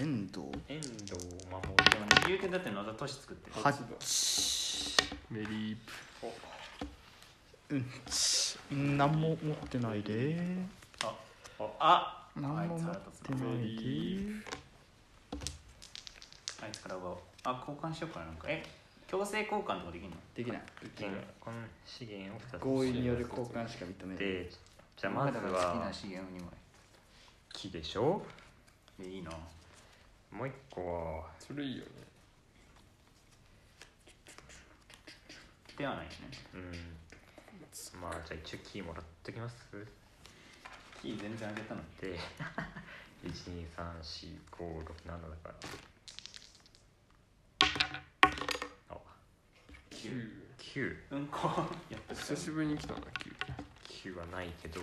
[0.00, 0.46] 遠藤。
[0.68, 1.16] 遠藤を
[1.50, 3.60] 守でもね言うてだって野田都市作ってる。
[3.60, 4.94] ハッチ
[5.32, 5.76] メリー
[6.20, 7.74] プ。
[7.74, 8.56] うんち。
[8.70, 10.38] 何も持ってないで。
[11.02, 11.12] あ
[11.80, 14.44] あ何も持ってないで
[16.62, 18.46] あいつから奪おうあ交換しようかななんか。
[18.48, 18.62] え
[19.08, 20.16] 強制交換とかできんの？
[20.34, 20.62] できない。
[21.40, 24.24] この資源を2つ合意による交換しか認めない。
[24.24, 24.50] で
[24.96, 26.50] じゃあまずだから好きなは資源を2枚
[27.52, 28.22] 木でしょ？
[28.98, 29.30] でいいな。
[30.30, 31.26] もう一個は。
[31.40, 31.90] それいいよね
[35.76, 36.18] ではないよね。
[36.54, 38.00] うん。
[38.00, 39.56] まあじゃあ一応木もらっときます
[41.00, 42.18] キー全然あげたのにで
[43.24, 45.54] 1234567だから
[48.90, 48.96] あ
[49.90, 51.48] 9うんこ
[51.88, 54.80] やっ久しぶりに来たな急9はないけど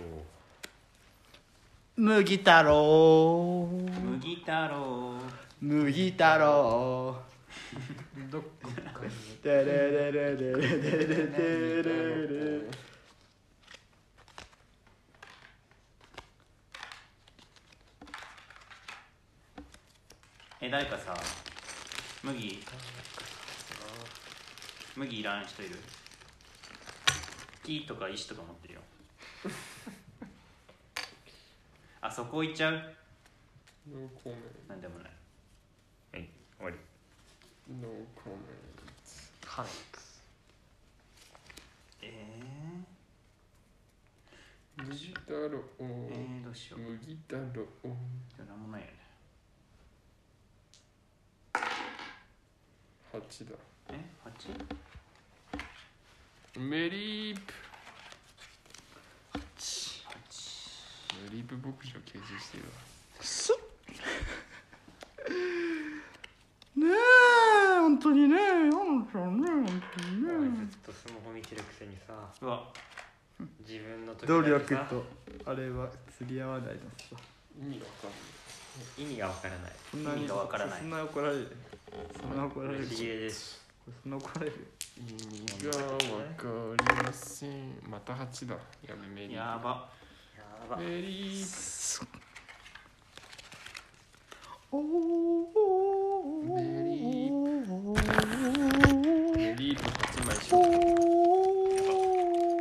[1.96, 3.68] 麦太郎
[4.02, 5.14] 麦太郎
[5.60, 7.16] 麦太郎
[8.30, 8.70] どこか
[9.06, 9.10] に
[20.60, 21.14] え誰かさ
[22.22, 22.62] 麦
[24.96, 25.78] 麦いらん人いる？
[27.62, 28.80] 木とか石とか持ってるよ。
[32.00, 32.96] あそこ行っちゃう？
[33.88, 35.12] ノーコメンなんでもない。
[36.12, 36.76] はい終わり。
[36.76, 36.82] ト
[37.70, 38.38] ノーコメン
[39.46, 39.66] ハン。
[39.66, 39.70] ク
[42.02, 42.82] え
[44.76, 45.48] ト麦太郎。
[45.48, 45.62] ー、
[46.10, 46.80] えー、どうしよう。
[46.80, 47.42] 麦太郎。
[47.84, 47.94] 今
[48.44, 48.98] 日なんもないよね
[53.20, 53.56] 8だ。
[53.90, 54.48] え八？
[56.58, 57.52] メリープ。
[59.54, 60.04] 八。
[61.24, 62.70] メリープ牧場形成してるわ。
[63.20, 63.52] す
[66.78, 70.66] ねえ本当にね本当にね本当にね。
[70.70, 72.14] ずっとスマホ見てるくせにさ。
[72.40, 72.72] うわ。
[73.66, 74.86] 自分の時努だけさ。
[74.88, 75.04] 力と
[75.50, 77.16] あれは釣り合わないのさ。
[77.60, 78.37] 意味わかんない
[78.98, 79.72] 意味がわからない。
[79.90, 80.80] そんなに意味がわからない。
[80.80, 81.56] そんな怒られる。
[82.20, 82.84] そんな怒られる。
[82.84, 83.60] 嬉しげです。
[84.02, 84.68] そんな怒られる。
[84.98, 85.98] 意味がわ
[86.36, 86.44] か
[86.76, 87.50] りません。
[87.88, 88.54] また8だ。
[88.86, 89.36] やべメリー。
[89.36, 89.90] やば。
[90.36, 90.76] やば。
[90.76, 92.00] プメリー。
[92.00, 92.06] プ
[94.70, 97.30] おメリ
[99.36, 100.68] メリープ8枚消去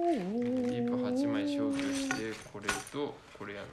[0.08, 2.16] メリープ8枚消去して
[2.54, 3.68] これとこれやな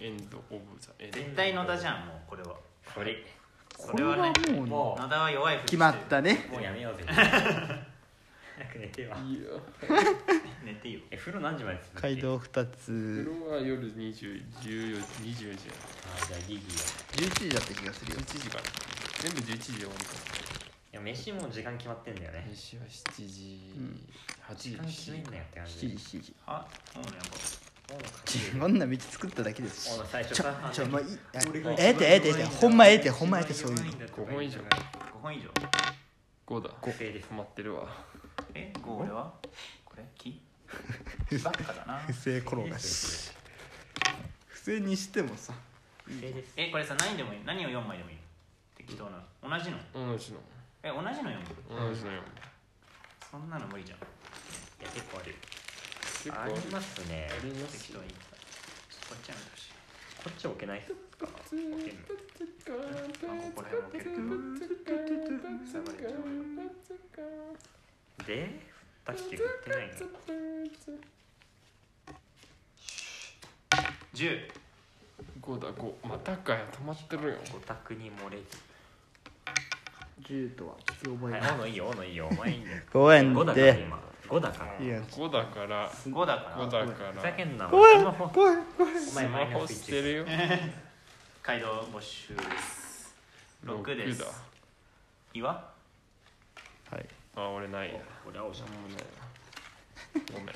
[0.00, 1.18] エンド・オブ・ザ・エンド。
[1.18, 2.56] 絶対野田じゃんもうこれは。
[2.94, 3.24] これ。
[3.78, 6.46] それはねこれはもうも野田は弱いふりして決まったね。
[6.50, 7.04] うもうやめようぜ。
[8.54, 9.16] 早く寝てよ。
[9.26, 9.50] いいや
[10.64, 11.00] 寝てよ。
[11.10, 15.48] え風呂何時まで続く街道2風つ呂は夜20、14、24時。
[15.48, 15.74] や
[16.22, 16.68] あじゃあギギや。
[17.16, 18.18] 11時だった気がするよ。
[18.18, 18.64] 11時から。
[19.22, 20.12] 全部11時で終わりか。
[20.92, 22.46] いや飯も時間決まってんだよね。
[22.50, 24.08] 飯は7時、うん。
[24.46, 26.34] 8時時間決めんなよって感7じ時7時。
[26.46, 27.22] あそうねや。
[27.22, 27.71] っもうち
[28.58, 29.96] こんな道作っただけですし。
[29.96, 32.44] ちょさちょもういいあ俺がええてええてええて。
[32.44, 33.84] ほんまええてほんまええてそういうの。
[33.84, 34.60] 5本以上。
[34.60, 35.50] ぱ5本以上。
[36.46, 36.70] 5だ。
[36.80, 37.28] 5定です。
[37.28, 37.88] 止まってるわ。
[38.54, 39.32] え5俺は？
[39.84, 40.04] これ？
[40.16, 40.40] 木？
[41.44, 41.98] ばっかだな。
[42.08, 43.30] 不正転がし。
[44.46, 45.52] 不正にしてもさ。
[46.04, 46.52] 不正です。
[46.56, 47.40] えこれさ何でもいい。
[47.44, 48.16] 何を4枚でもいい
[48.76, 49.78] 適当な同じの？
[49.92, 50.40] 同じの。
[50.82, 51.44] え同じの4枚。
[51.90, 52.22] 同じのよ
[53.30, 53.98] そんなの無理じゃん。
[53.98, 54.02] い
[54.84, 55.34] や結構ある
[56.22, 57.28] 結構ありますね。
[57.28, 59.72] ありますこっちやめてほしい
[60.22, 62.86] こっち置けないっすか置けんのあ
[63.42, 64.14] ここら辺置ける
[65.66, 66.22] 下がれちゃう
[68.24, 68.60] で
[69.04, 69.92] さっき振ってないの
[74.14, 74.50] 10
[75.42, 78.44] 5だ5またかよ止まってるよお宅に漏れず
[80.22, 81.76] 10とはきつ覚えはい、ない大野いい。
[81.76, 82.16] よ、大野いい。
[82.16, 82.60] よ、お前いい。
[82.62, 82.66] よ。
[82.92, 84.11] 5円5だからで今。
[84.28, 84.84] 5だから。
[84.84, 85.00] いや。
[85.00, 85.90] 5だから。
[85.90, 86.68] 5だから。
[86.68, 87.22] 5だふから。
[87.22, 87.68] ざけんな。
[87.68, 90.26] 5円スマホ5円5円お前マイナスマホス1してるよ。
[91.42, 93.14] 街道募集です。
[93.64, 94.20] 6です。
[94.20, 94.26] だ。
[95.34, 95.62] 岩は
[96.98, 97.08] い。
[97.36, 98.00] あ俺ないや。
[98.26, 98.68] 俺青じゃん。
[98.68, 100.54] もうないごめん。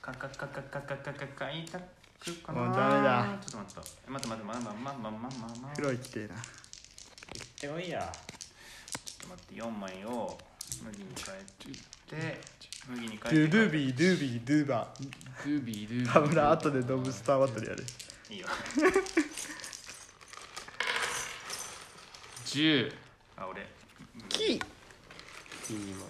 [0.00, 6.20] カカカカカカカカカいたくかなもうダメだちょっと待って待って待って待って待って待って待って待って待って黒いきて
[7.62, 8.12] えないや。
[9.04, 10.38] ちょっと待って4枚を
[10.84, 11.93] 麦に変えて
[12.88, 16.12] 麦にド変えてゥドゥビードゥビードゥバドゥビードゥビー。
[16.12, 17.84] 田村後でドブスターバトルやる
[18.30, 18.46] いいよ。
[22.44, 22.92] 10
[23.36, 23.66] あ俺。
[24.28, 24.52] キー。
[24.52, 24.60] いい
[25.94, 26.04] 枚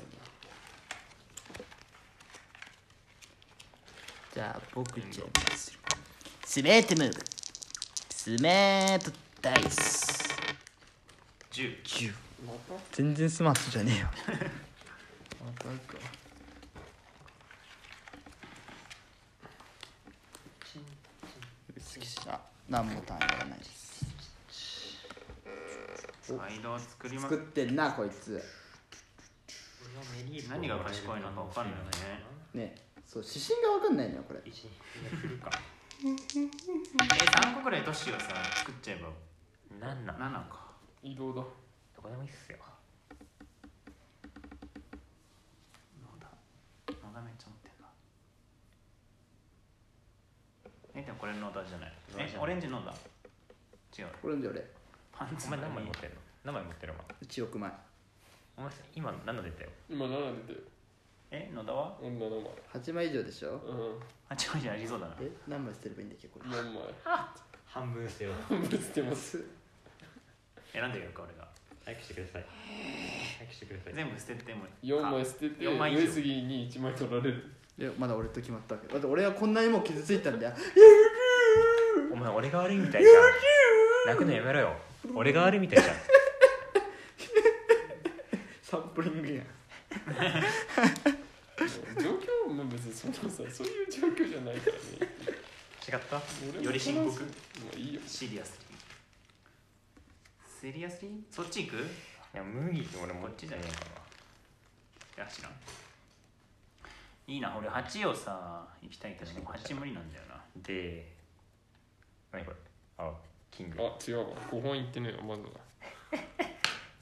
[4.34, 5.78] じゃあ僕じゃあする
[6.45, 7.20] スメートムーブ。
[8.11, 10.24] スメートダイス。
[11.53, 12.14] 10 10だ
[12.45, 14.09] また全然スマートじゃねえよ。
[14.26, 14.34] ま
[15.53, 15.70] たか
[22.26, 24.07] あ何も単位やらないです。
[26.32, 28.42] 間を作りま作ってんなこいつ。
[30.49, 31.74] 何が賢いのか分かんない
[32.55, 32.66] ね。
[32.66, 32.74] ね
[33.07, 34.40] そう指針が分かんないのよこれ。
[34.45, 34.51] え
[36.05, 39.09] 3個くらい都市をさ作っちゃえば。
[39.86, 40.72] なんなん？7か。
[41.03, 41.34] 移動だ。
[41.34, 41.47] ど
[42.03, 42.59] こでもいいっすよ。
[46.03, 46.26] 野田
[46.90, 47.88] 野田めっちゃ持ってんな
[50.95, 51.92] えでもこれ野田じゃない？
[52.18, 54.09] えオレンジ野田違う。
[54.22, 54.64] これで俺
[55.12, 56.16] パンツお前何枚持ってんの？
[56.45, 57.07] 何枚持ってるお前。
[57.28, 57.70] 1億枚。
[58.57, 59.70] お前今7出たよ。
[59.90, 60.61] 今7出て
[61.32, 61.97] え野田は？
[62.01, 62.42] 女の
[62.72, 63.09] 8枚。
[63.09, 63.59] 以上でしょ？
[63.66, 64.01] 前うん。
[64.28, 65.16] あ違うじゃありそうだな。
[65.20, 66.82] え何枚捨てればいいんだっけこれ？4枚
[67.66, 68.34] 半分捨てよう。
[68.49, 69.45] 半分捨てます。
[70.72, 71.49] 選んでやるか俺が。
[71.84, 72.47] 早くしてください。
[73.38, 73.95] 早くしてください。
[73.95, 76.03] 全部捨てても4枚捨てて4枚以上。
[76.03, 78.89] 上杉に1枚取られるいやまだ俺と決まったわけ。
[78.93, 80.55] だって俺はこんなにもう傷ついたんだよ。
[82.12, 83.14] お前俺が悪いみたいじゃん。
[84.07, 84.77] 泣くのやめろよ。
[85.14, 85.97] 俺が悪いみたいじゃん。
[88.62, 89.47] サンプリングやん。
[92.01, 92.11] 状
[92.47, 94.81] 況も別にそのさそういう状況じゃないからね
[95.89, 96.16] 違った？
[96.62, 97.22] より深刻？
[97.22, 97.29] も
[97.77, 98.59] ういいよシリアス
[100.62, 100.72] リー。
[100.72, 101.12] シリアスリー？
[101.31, 101.77] そっち行く？
[101.77, 101.81] い
[102.35, 103.87] や麦って俺もこっちじゃねえかか
[105.18, 105.53] いや知らん
[107.27, 110.41] いいな俺8をさ行きたいけどもう8無理なんだよな。
[110.62, 111.11] で
[112.33, 112.57] 何これ？
[112.99, 113.12] あ
[113.51, 113.79] キング。
[113.81, 114.37] あ違うわ。
[114.51, 115.51] 5本いってねえよまずは。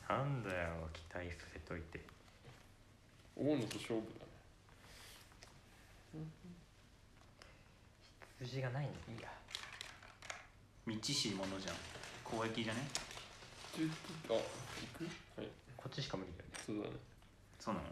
[0.17, 2.01] なんだよ期待させといて。
[3.37, 4.27] 大野と勝負だ
[6.21, 6.27] ね。
[8.39, 9.29] 筋がないんでいいや。
[10.87, 11.75] 道しものじゃん。
[12.25, 12.81] 攻撃じゃね？
[13.75, 14.39] あ行
[14.95, 15.05] く？
[15.41, 15.49] はい。
[15.77, 16.55] こっちしか無理だよね。
[16.67, 16.97] そうだね。
[17.59, 17.87] そうなの？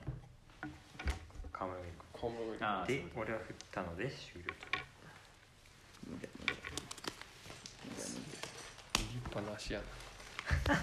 [1.53, 4.53] 河村が行河村がいるあで俺は振ったので終了
[8.99, 9.81] 立派な足や
[10.69, 10.75] な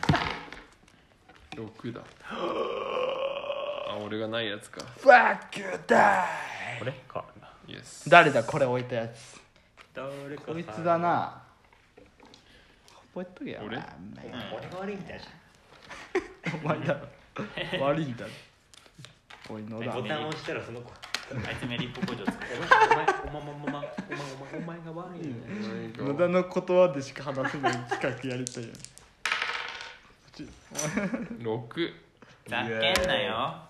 [1.63, 6.25] 6だあ俺がないやつか Fuck you die
[6.79, 7.25] これか
[7.67, 9.41] イエス誰だこれ置いたやつ
[9.93, 11.41] 誰かこいつだな
[13.13, 15.25] 覚えとけよ俺俺が悪いみたいじ
[16.63, 16.99] お前だろ
[17.85, 18.31] 悪いんだろ
[19.49, 20.91] おい野田ゃんボタンを押したらその子
[21.29, 22.49] あいつメリッポ工場作る
[23.27, 28.69] お前お前お前お前お前お前お前が悪いんだよ野田の言葉でしか話せない企画やりたいよ。
[31.39, 31.93] 6
[32.47, 33.61] ざけんなよ。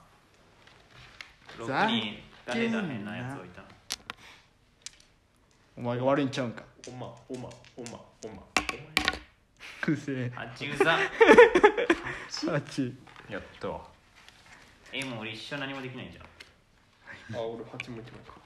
[1.57, 3.61] 6に誰だ変なやつ置いた。
[3.61, 3.67] の
[5.77, 6.63] お前が悪いんちゃうんか。
[6.87, 8.43] おまおまおまおま
[9.81, 12.93] くせえあっちうざあっち
[13.29, 13.69] やった。
[13.69, 13.81] わ
[14.93, 16.26] えもう俺一緒何もできないじゃん
[17.33, 18.39] あ俺8もいきまか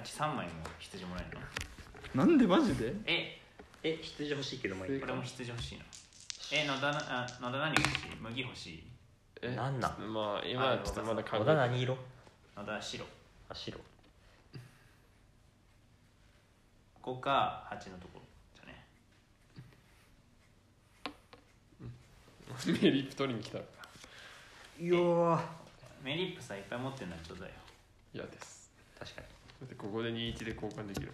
[0.00, 1.38] 83枚も羊もらえる
[2.14, 2.24] の？
[2.26, 2.94] なんでマジで？
[3.06, 3.40] え
[3.82, 5.00] え羊欲しいけどもいい。
[5.00, 5.84] これも羊欲しいな
[6.52, 8.16] え野田なあ野田何欲しい？
[8.20, 8.84] 麦欲しい？
[9.42, 10.12] えなんなん？
[10.12, 11.96] まあ今はちょっとまだ考小え田何色？
[12.56, 13.04] 野田白。
[13.48, 13.78] あ白。
[17.02, 18.22] 5か8のところ
[18.56, 18.84] じゃね。
[22.82, 23.58] メリップ取りに来た。
[24.82, 25.40] よ
[26.06, 27.54] メリップさいっぱい持ってるのはちょうだいよ。
[28.14, 28.70] 嫌です。
[28.96, 29.26] 確かに。
[29.26, 31.10] だってここで21で交換できる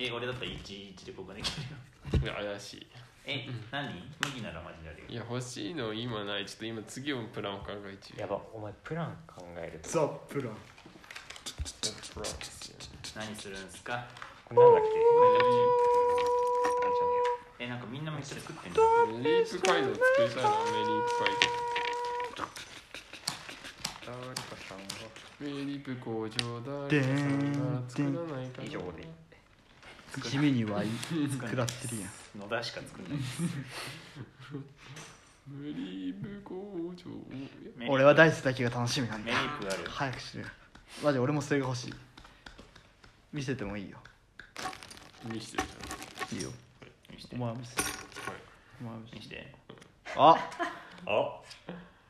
[0.00, 1.52] え俺だったら11で交換でき
[2.18, 2.34] るよ。
[2.34, 2.86] いや怪しい。
[3.26, 3.86] え何？
[4.26, 5.08] 麦ならマジであるよ。
[5.08, 6.46] いや欲しいの今ない。
[6.46, 10.54] ちょっと今次のプランを考え中やばお前プラン考えるとザ・プラン。
[12.12, 12.34] プラン
[13.14, 14.02] 何するんすか？
[14.46, 14.84] これなんだっ
[17.58, 17.64] け？
[17.64, 18.82] えなんかみんなめっちゃ作ってんの？
[19.22, 21.65] メリープ街道作りたいなメリープ街誰
[25.48, 26.88] リープ工場だ。
[26.88, 29.08] でー作らないかな以上で
[30.22, 30.86] 地味にはい
[31.30, 32.40] 食らってるやん。
[32.40, 33.18] 野田しか作んない
[36.42, 37.04] 工場。
[37.88, 39.84] 俺はダイスだけが楽しみなんメだリプある。
[39.88, 40.44] 早くしろ
[41.04, 41.94] マジ俺もそれが欲しい。
[43.32, 43.98] 見せてもいいよ。
[45.24, 45.62] 見せて。
[46.34, 46.50] いいよ。
[47.10, 47.82] 見お前見せて。
[48.80, 49.54] お前見せして
[50.16, 50.36] あ
[51.06, 51.40] あ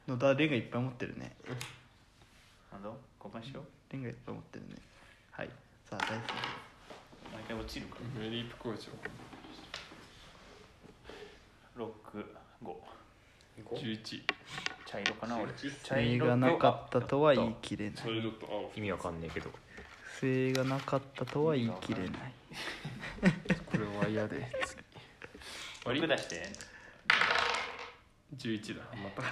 [0.06, 1.34] 野田レンがいっぱい持ってるね。
[2.72, 2.90] なんだ？
[3.28, 4.76] 5しょうレンガいっぱい持ってるね。
[5.30, 5.50] はい。
[5.88, 6.30] さあ大好き
[7.34, 8.76] 毎回落ちるからグリープ工場
[11.76, 14.22] 6511
[14.86, 15.52] 茶色かな俺。
[15.82, 17.96] 茶色がなかったとは言い切れない。
[17.96, 18.22] そ意
[18.80, 19.50] 味わかんねえけど。
[20.20, 22.08] 不がなかったとは言い切れない。
[23.66, 24.50] これは嫌で。
[24.64, 24.82] 次。
[25.84, 26.50] 割出して。
[28.38, 28.84] 11だ。
[28.96, 29.22] また。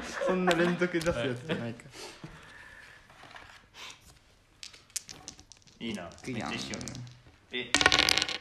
[0.26, 1.84] そんな連続出すやつじゃないか、
[2.22, 2.31] は
[5.90, 6.08] いな。
[6.26, 6.80] めっちゃ石ある
[7.52, 7.70] え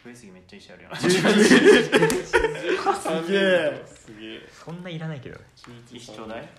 [0.05, 1.07] 上杉めっちゃ石あるよ す
[3.31, 3.85] げえ。
[3.85, 4.49] すげえ。
[4.51, 6.49] そんないらないけどね11石ちょうだい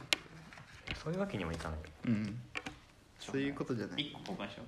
[1.02, 2.40] そういうわけにもいかないようん
[3.18, 4.64] そういうことじゃない1個交換しよ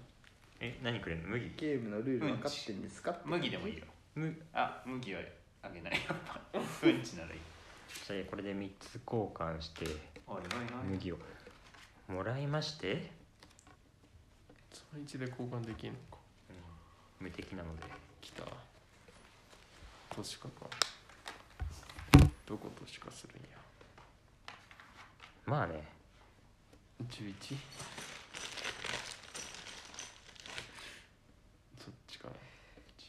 [0.60, 0.78] え。
[0.82, 3.84] 何くれんの麦ゲームのルール分かってんですかう麦でもいいよ
[4.14, 5.20] むあ麦は
[5.62, 7.40] あげないやっぱうんちならいい
[8.06, 9.84] じゃあこれで3つ交換して
[10.26, 10.44] おいおいおい
[10.90, 11.18] 麦を
[12.08, 13.10] もらいまして、
[14.74, 16.18] 31で交換できんのか。
[17.20, 17.82] 無敵なので。
[18.20, 18.44] 来た。
[20.10, 20.66] 都市化か。
[22.46, 23.58] どこ都市化するんや。
[25.46, 25.86] まあね。
[27.08, 27.34] 11
[31.78, 32.28] そっちか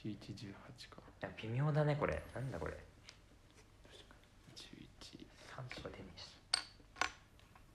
[0.03, 0.53] 1118
[0.89, 1.01] か。
[1.21, 2.21] いや微妙だねこれ。
[2.33, 2.77] なんだこれ。
[4.55, 6.35] 11 3とか出ねえし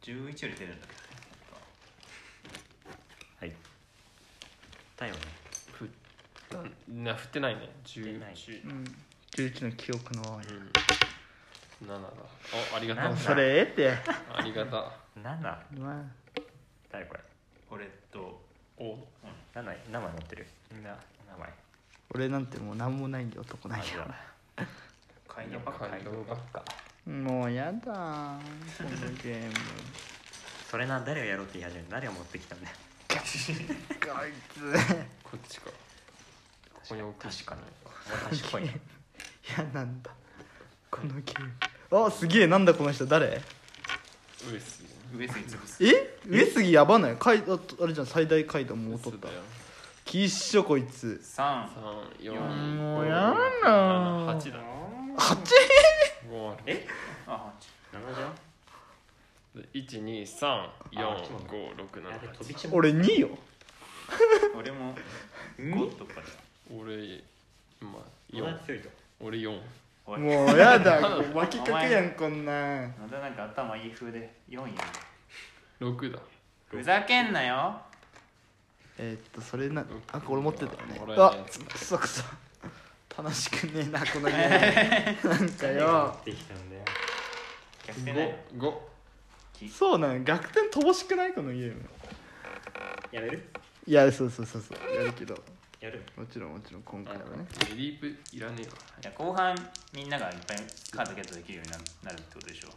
[0.03, 1.11] 11より出るんだけどね
[3.41, 3.53] はい
[5.01, 5.21] だよね。
[5.73, 5.89] ふ
[6.55, 7.71] なんな振ってないね。
[7.85, 8.35] 振ってない。
[8.35, 8.85] 11うん
[9.33, 10.53] 11の記憶の多いう
[11.85, 11.89] ん。
[11.89, 12.09] 7だ。
[12.73, 13.17] あありがとう。
[13.17, 13.91] それええって。
[14.33, 16.05] ありがた7まあ。
[16.93, 17.21] 誰これ？
[17.71, 18.43] 俺と
[18.77, 18.99] お
[19.55, 20.47] ？7名前持ってる？
[20.73, 20.91] みんな。
[20.91, 20.97] 名
[21.39, 21.49] 前。
[22.15, 23.85] 俺なんてもう何もないんで男ないよ
[25.29, 25.87] 買いにばっか。
[25.89, 26.63] 買い物ばっか。
[27.07, 28.91] もうやだこの
[29.23, 29.53] ゲーム。
[30.71, 31.93] それな誰がやろうって言い始めた？
[31.93, 32.77] 誰が持ってきたんだよ？
[33.21, 33.27] こ
[34.27, 34.61] いつ
[35.23, 35.71] こっちか。
[36.75, 37.55] ここに置く確か。
[37.55, 37.61] に
[38.39, 38.81] 賢いね
[39.57, 40.11] 嫌なんだ
[40.91, 41.53] このゲーム
[42.07, 43.41] あすげえなんだこの人誰
[44.51, 46.19] 上杉上杉潰すえ？
[46.27, 47.17] 上杉やばない？
[47.17, 49.29] 階ああれじゃん最大階段もう取った。
[50.05, 51.21] きっしょこいつ。
[51.23, 51.69] 3
[52.21, 53.35] 3 4もうやだ。
[53.63, 54.59] な8だ
[55.17, 55.37] 8
[56.31, 56.87] 5あるえ
[57.27, 57.53] あ
[57.93, 58.33] 7じゃん？
[62.73, 63.29] 俺2よ。
[64.57, 64.95] 俺も
[65.59, 66.21] 5とか
[66.73, 67.23] 俺
[67.81, 68.91] まあ4
[69.21, 69.61] 俺4
[70.07, 71.01] もうやだ。
[71.35, 72.53] 脇かけやんこんな
[72.99, 74.69] まんだなんか頭いい風で4や。
[75.89, 76.19] ん6だ。
[76.69, 77.81] ふざけんなよ。
[78.99, 81.01] えー、っとそれなあこれ持ってたね。
[81.17, 81.35] あ
[81.69, 82.23] くそくそ
[83.17, 86.17] 楽しくねえなこのゲームなんかよ。
[88.57, 88.90] 5
[89.69, 91.83] ちそうなん逆転乏しくないこのゲーム。
[93.13, 93.51] やめる？
[93.87, 95.35] いやそうそうそうそうやるけど。
[95.81, 96.03] やる？
[96.17, 97.27] もちろんもちろん今回はね。
[97.71, 98.73] レリープいらねえわ。
[99.03, 99.55] いや後半
[99.93, 100.57] みんながいっぱい
[100.93, 101.73] カードゲットできるように
[102.05, 102.71] なるってことでしょう。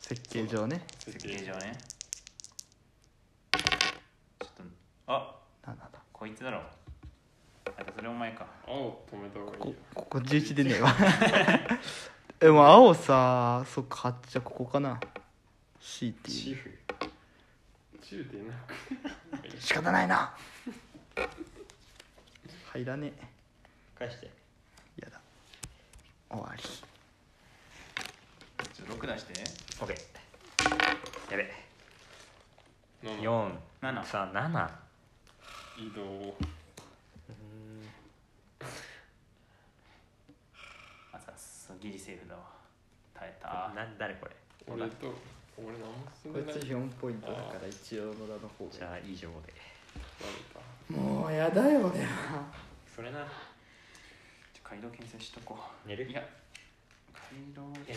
[0.00, 0.84] 設計上ね。
[0.98, 1.78] 設計上ね。
[3.52, 4.62] ちょっと
[5.06, 5.36] あ
[5.66, 5.88] なんだ？
[6.12, 6.62] こいつだろ。
[7.66, 8.46] あそれお前か。
[8.66, 10.92] おう止めた方がいいこここ11でねえわ。
[12.42, 14.98] えもう青さそっかじゃあここかな。
[15.78, 16.36] C っていう。
[16.36, 16.80] チーフ。
[18.00, 18.54] 中でな
[19.38, 20.34] く 仕方ないな。
[22.72, 23.28] 入らねえ。
[23.98, 24.30] 返して。
[24.96, 25.20] やだ。
[26.30, 26.62] 終わり。
[26.62, 29.32] ちょっと6出して。
[29.84, 29.90] OK
[31.30, 31.60] やべ。
[33.02, 34.36] 7 4 7さあ
[35.78, 36.34] 7移動
[41.12, 42.42] あさすギリセーフだわ
[43.14, 43.70] 耐えた。
[43.70, 44.34] な誰これ。
[44.66, 45.14] 俺と
[45.56, 49.54] 俺何も進んこいない4ポイントだから一応野田の方じゃあ以上で。
[50.90, 52.04] もうやだよね
[52.96, 53.24] それな。
[54.52, 55.56] ちょ街道牽制しとこ
[55.86, 55.88] う。
[55.88, 56.10] 寝る？
[56.10, 56.20] いや
[57.14, 57.94] 街道え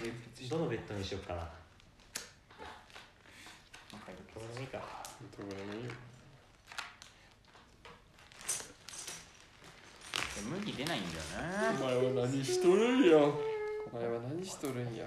[0.47, 1.41] どのベッドにしようかな。
[1.41, 1.45] う
[3.95, 4.77] でもいいか。
[5.37, 5.91] どうでもいいよ。
[10.51, 11.23] 麦出ないんだよ
[11.71, 13.17] おな前は何しとるんや
[13.93, 15.05] お前は何しとるんや？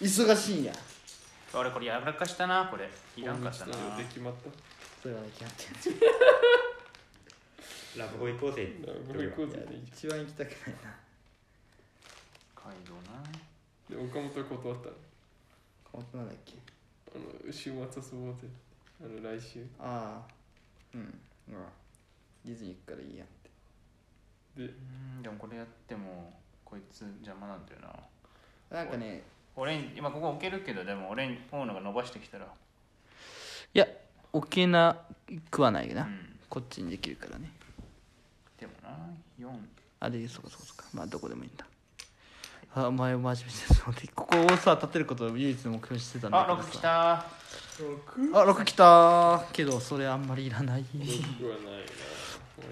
[0.00, 0.72] 忙しいんや。
[1.52, 2.88] 俺これやらかしたなこれ。
[3.16, 3.96] いらんかったな。
[3.96, 4.50] で決まった？
[5.02, 5.64] それは決まって
[7.98, 10.94] ラブホ行こうぜなるほど行こうぜる一番行きたくないな。
[12.54, 13.22] 街道な。
[13.90, 14.94] で岡本は断ったの？
[15.92, 16.52] 本当なんだっけ？
[17.12, 17.78] あの週末遊
[18.24, 18.46] ぼうぜ。
[19.02, 19.66] あの来週。
[19.80, 20.32] ああ。
[20.94, 21.20] うん。
[21.50, 21.66] ほら
[22.44, 23.24] ディズニー行くからいいや
[24.56, 24.64] で。
[24.64, 27.80] うんでもこれやってもこいつ邪魔なんだよ
[28.70, 28.76] な。
[28.76, 29.22] なんかね
[29.56, 32.44] 俺に今ここ置けるけどでも俺に大野が伸ばしてきたら。
[32.44, 32.48] い
[33.78, 33.86] や
[34.32, 34.98] 置けな
[35.50, 36.36] くはないよな、うん。
[36.50, 37.50] こっちにできるからね。
[38.60, 38.90] でもな
[39.40, 39.48] 4
[40.00, 40.84] あれそうかそうかそうか。
[40.92, 41.64] まあどこでもいいんだ。
[42.74, 44.08] あお前マジでそうで。
[44.14, 46.72] ここをさ立てることを唯一の目標にしてたんだあ6けどさ。
[46.72, 47.14] きた。
[47.14, 47.26] あ
[48.46, 49.44] 6来た。
[49.52, 50.84] けどそれあんまりいらない。
[50.92, 52.23] 僕はないな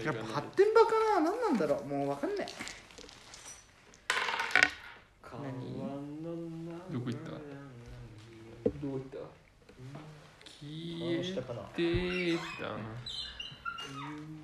[0.03, 0.91] やっぱ発展場か
[1.21, 2.47] な何なんだろうもう分かんない。
[6.91, 7.31] どこ行った？
[7.31, 7.37] ど
[8.81, 9.17] こ行った？
[10.61, 10.69] 消
[11.11, 11.47] えてた。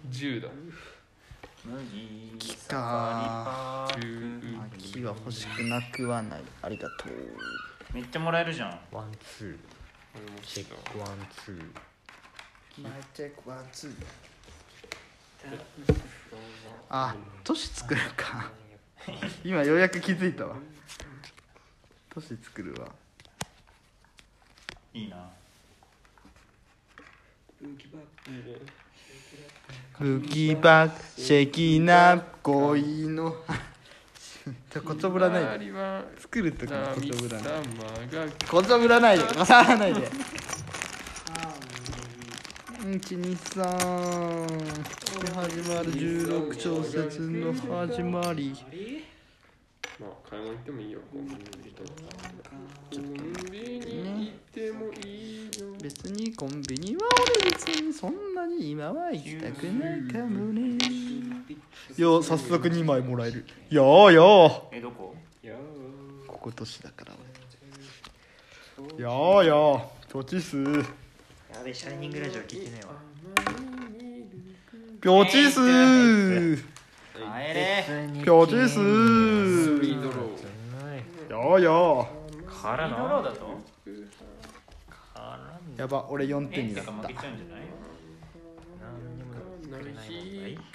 [0.09, 0.49] 10だ。
[1.65, 6.41] 麦来サたファリパーク木は欲しくなくはない。
[6.63, 7.93] ありがとう。
[7.93, 8.79] めっちゃもらえるじゃん。
[8.91, 9.57] ワンツー。
[10.43, 11.09] チェックワン
[11.45, 13.91] ツーマイチェックワンツー
[16.89, 18.51] あ都市作るか。
[19.43, 20.55] 今ようやく気づいたわ。
[22.09, 22.87] 都市作るわ。
[24.93, 25.29] いいな。
[29.99, 33.35] ブギバシェキナ恋の
[34.71, 35.71] じゃこちょぶらないで
[36.19, 37.63] 作る時にこちょぶらない
[38.49, 40.09] こちょぶらないでこちょぶらないで
[42.89, 44.47] 123
[45.21, 48.55] で始まる16小節の始まり。
[49.99, 50.99] まあ買い物行ってもいいよ。
[51.11, 51.45] コンビニに
[51.75, 53.05] コン
[53.51, 55.51] ビニ行ってもいいよ。
[55.83, 57.01] 別にコンビニは
[57.43, 60.79] 俺別にそんなに今は行きたくないかもね。
[61.95, 63.45] よ早速2枚もらえる。
[63.69, 65.15] よーよえどこ？
[65.43, 65.53] ー
[66.25, 67.13] ここ年だから
[68.95, 69.03] 俺。
[69.03, 70.11] よーよー。
[70.11, 70.57] ポチス
[71.59, 72.93] やべシャイニングラジオ聞いてねえわ。
[75.25, 75.59] ポチス。
[75.59, 76.63] ー帰
[77.53, 77.83] れ。
[78.13, 78.75] ピョチス。
[78.75, 81.33] スーピードロー。
[81.33, 82.07] よーよ
[82.47, 83.59] からドローだと？
[85.15, 86.91] ーやば俺4え点になった。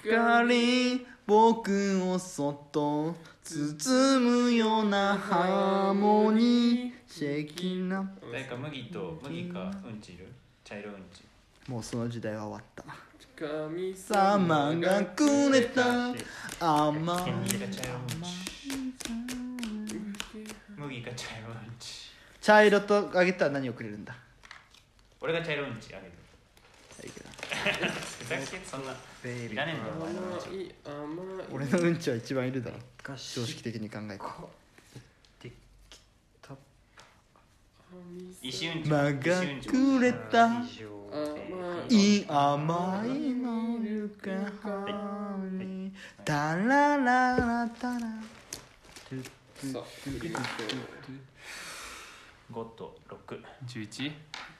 [0.03, 6.95] 光僕をそっと包むようなハーモニー。
[7.17, 10.27] 的な誰か麦と麦かうんちいる？
[10.65, 11.23] 茶色うんち。
[11.69, 12.83] もうその時代は終わった。
[13.37, 16.11] 神様がくれた
[16.59, 16.97] 甘
[17.29, 17.31] い。
[17.31, 18.09] 麦か茶色うん
[18.97, 19.05] ち
[20.75, 22.11] 麦か茶色うんち
[22.41, 24.15] 茶色とあげたら何をくれるんだ？
[25.21, 26.13] 俺が茶色うんちあげる。
[26.97, 28.95] ふざけそんない
[29.55, 30.45] らねえんだよお前のうんち。
[30.47, 30.73] 甘い。
[30.85, 32.77] 甘い俺のうんちは一番いるだろ。
[33.05, 34.23] 常識的に考えて
[35.43, 35.53] 石
[37.93, 38.04] うんち
[38.85, 40.63] 間がくれた。
[41.89, 44.31] いい甘いのゆか
[44.67, 45.93] はに
[46.25, 47.99] タラララタラ。
[47.99, 50.39] さあフリート
[52.51, 54.11] 5と6 11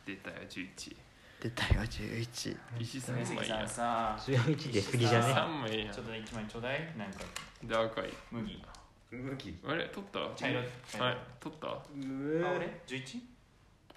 [0.05, 0.95] 出たよ11
[1.41, 4.19] 出たよ11石杉3枚やさん。
[4.19, 7.11] さ11で振りじゃね3枚やちょっと1枚ちょうだいなん。
[7.11, 7.19] か
[7.63, 8.63] で赤い麦
[9.11, 13.19] 麦あれ取った茶色茶色はい取ったあ俺 11?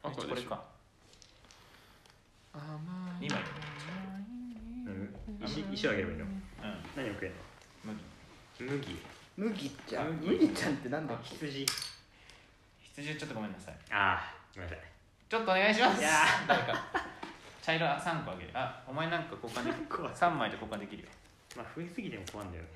[0.09, 0.65] 赤でしょこれか。
[2.53, 2.63] 甘
[3.21, 3.41] 2枚。
[4.87, 5.15] うん
[5.45, 6.25] 石石をあげればいいの？
[6.25, 6.33] うん。
[6.97, 7.39] 何をくれんの？
[7.85, 8.01] 麦。
[8.59, 8.97] 麦。
[9.37, 10.07] 麦ちゃん。
[10.21, 10.31] 麦。
[10.31, 11.15] 麦ちゃんってなんだ？
[11.15, 11.67] っけ羊。
[12.83, 13.75] 羊ちょっとごめんなさい。
[13.91, 14.85] ああごめんなさい。
[15.29, 16.03] ちょっとお願いします。
[16.49, 16.85] 誰か。
[17.63, 18.51] 茶色3個あげる。
[18.55, 21.09] あお前なんか交換できる3枚で交換できるよ。
[21.57, 22.65] まあ増えすぎても怖いんだよ。
[22.65, 22.71] ね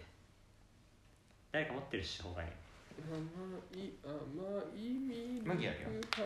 [1.51, 2.49] 誰か持ってるし他に
[5.45, 6.23] 麦あるよ神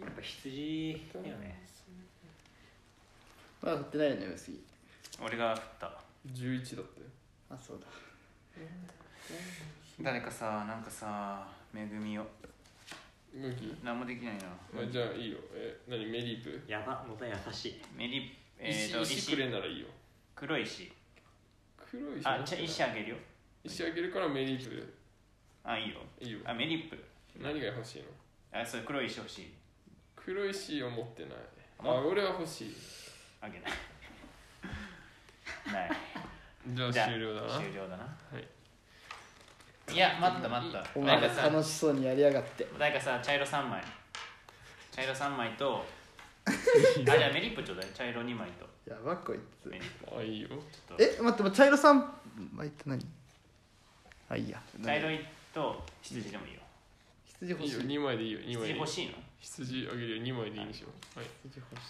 [0.00, 1.64] やっぱ羊だよね。
[3.62, 4.60] まだ振ってないよね薄い
[5.22, 6.00] 俺が振った。
[6.32, 7.06] 11だったよ
[7.50, 7.86] あそうだ。
[10.02, 12.26] 誰かさなんかさ恵みを。
[13.34, 14.44] 麦何もできないな。
[14.80, 15.38] あじゃあいいよ。
[15.54, 16.06] え何？
[16.06, 16.62] メリープ？
[16.68, 17.82] やば野田優しい。
[17.96, 19.86] メリえ石ー、と石くれならいいよ。
[20.36, 20.92] 黒い石。
[21.90, 23.16] 黒い石あじゃあ石あげるよ。
[23.64, 24.94] 石あげるからメリープ
[25.64, 25.96] あいいよ。
[26.20, 26.38] いいよ。
[26.44, 27.02] あメリップ。
[27.40, 28.08] 何が欲しいの？
[28.60, 29.52] あそれ黒い石欲しい。
[30.14, 31.32] 黒い石を持ってない。
[31.78, 32.76] あ持俺は欲しい。
[33.40, 33.72] あげない。
[35.72, 35.90] ない。
[36.68, 37.58] じゃあじゃあ終了だな。
[37.58, 38.04] 終了だな。
[38.04, 38.08] は
[38.38, 39.94] い。
[39.94, 40.86] いや待った待った。
[40.94, 42.66] お前誰かさ楽しそうにやりやがって。
[42.78, 43.82] 誰かさ茶色3枚。
[44.92, 45.84] 茶色3枚と
[46.46, 46.50] あ
[47.04, 47.86] じゃあメリップちょうだい。
[47.92, 48.68] 茶色2枚と。
[48.90, 49.68] やばこいつ。
[49.68, 50.18] メリップ。
[50.18, 50.48] あいいよ。
[50.48, 51.02] ちょっと。
[51.02, 52.14] え待って茶色さん
[52.52, 53.06] 巻いて何？
[54.28, 54.62] あいいや。
[54.82, 56.60] 茶色いと羊でもいいよ。
[57.42, 57.98] いいよ羊欲しい。
[57.98, 58.78] 2枚でいいよ2枚でいい。
[58.78, 59.12] 羊欲しいの？
[59.40, 61.88] 羊あげるよ2枚でいいにしようはい羊欲し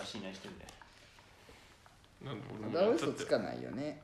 [0.00, 0.66] 出しいないしてるんで。
[2.24, 3.14] なんだ俺いまだもやっちゃって。
[3.16, 4.00] 嘘つかないよね。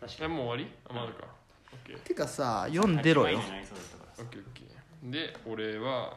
[0.00, 0.74] 確かえもう終わり？
[0.88, 1.26] あまだか。
[1.72, 1.98] オッケー。
[2.00, 3.38] てかさ読んでろよ。
[3.38, 5.10] 8枚になりそうだったからオッケーオッケー。
[5.10, 6.16] で俺は。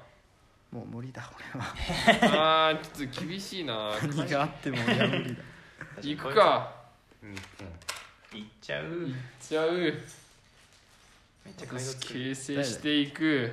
[0.72, 2.69] もう無理だ俺は。
[2.69, 3.91] あーちょっと厳しいな。
[4.01, 5.41] 何があっても俺は無理だ。
[6.01, 6.72] 行くか。
[7.23, 8.39] にうん。
[8.39, 8.85] いっちゃう。
[8.85, 9.93] 行っちゃう
[11.49, 11.67] めっちゃ
[11.99, 13.51] 形成していく。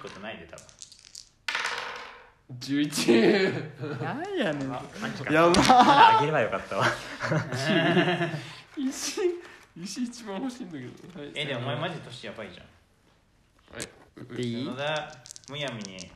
[0.00, 0.64] ことないで多分。
[2.58, 4.68] 11なんやねん。
[4.68, 4.82] マ
[5.16, 5.32] ジか。
[5.32, 5.54] やば。
[5.58, 6.86] あげればよかったわ。
[8.76, 9.20] 石
[9.78, 12.66] 石一番欲しいんだけど、はい、えでもお前マジ年やばいじゃん。
[13.76, 14.36] はい。
[14.36, 14.64] でいい？
[14.64, 15.14] 野田
[15.50, 16.10] むやみに。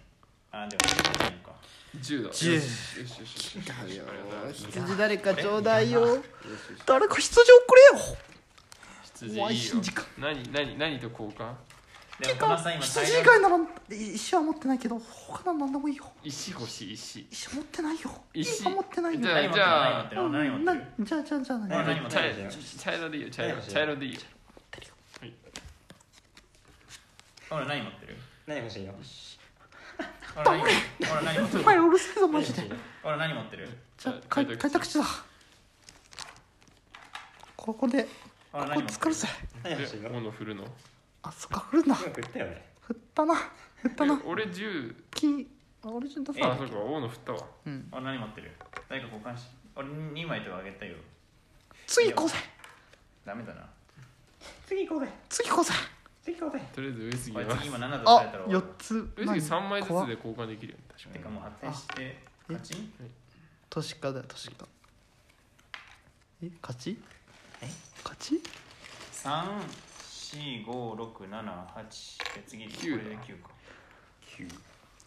[0.53, 0.83] あでも
[1.21, 1.53] ないのか
[1.99, 2.31] 10だ。
[2.31, 3.61] 10よしよしよしよし。
[3.67, 6.23] だよありがとう羊誰かちょうだいよ。
[6.87, 8.17] 誰か羊をくれよ
[9.17, 9.77] 羊おいいいよ。
[10.19, 11.55] 何何何と交換？
[12.21, 13.59] でも羊以色外なら
[13.91, 16.05] 石は持ってないけど他の何でもいいよ。
[16.23, 17.27] 石欲しい石。
[17.31, 18.11] 石持ってないよ。
[18.33, 18.51] 石。
[18.51, 19.21] 石持ってないよ。
[19.21, 24.15] じゃあ何持ってる何持っじゃあじゃあじゃあ俺何何持ってる茶茶色でいいよ茶色茶色でいい。
[24.15, 24.21] よ
[27.51, 28.17] 俺何持ってる？
[28.47, 28.95] 何欲しいの？
[30.37, 31.39] 俺何？
[31.39, 31.63] 持ってる？
[31.63, 32.63] お前うるさいぞマジで。
[33.05, 33.69] 俺何持ってる？
[33.99, 35.05] じゃあ開開拓地だ。
[37.57, 38.09] ここで
[38.59, 39.29] あここ作るぜ
[39.65, 40.65] え何してんの斧振るの？
[41.23, 41.95] あそっか振るな。
[41.95, 42.65] 今食ったよね。
[42.81, 43.35] 振ったな。
[43.77, 44.15] 振ったな。
[44.15, 45.49] え俺10木
[45.83, 47.41] あ俺ちょっとえあそうか斧振ったわ。
[47.67, 47.89] うん。
[47.93, 48.53] あ何持ってる？
[48.89, 50.97] 誰か交換し俺2枚とかあげたよ。
[51.87, 52.37] 次行こうぜ。
[53.25, 53.69] ダメだな。
[54.67, 55.13] 次行こうぜ。
[55.29, 55.73] 次行こうぜ。
[56.23, 56.65] 次行こうぜ。
[56.75, 59.13] とりあえず上杉は今7とされあたら四つ。
[59.17, 62.89] 上杉3枚ずつで交換できるよね確かてかもう発展して勝ち？
[63.69, 64.67] 都市化だよ都市化。
[66.43, 66.51] え？
[66.63, 66.99] 勝ち？
[67.63, 67.69] え？
[68.05, 68.41] 勝ち
[70.33, 70.67] ？34567
[72.35, 72.67] で次。
[72.67, 73.51] これで9か。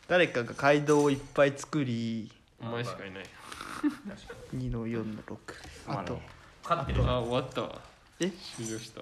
[0.08, 2.32] 誰かが街道をいっぱい作り
[2.62, 3.24] お前しかいない。
[4.56, 5.38] 2の4の6
[5.88, 6.20] あと。
[6.64, 7.62] 勝ってるあ終わった。
[7.62, 7.82] わ
[8.20, 8.30] え？
[8.56, 9.02] 終了した。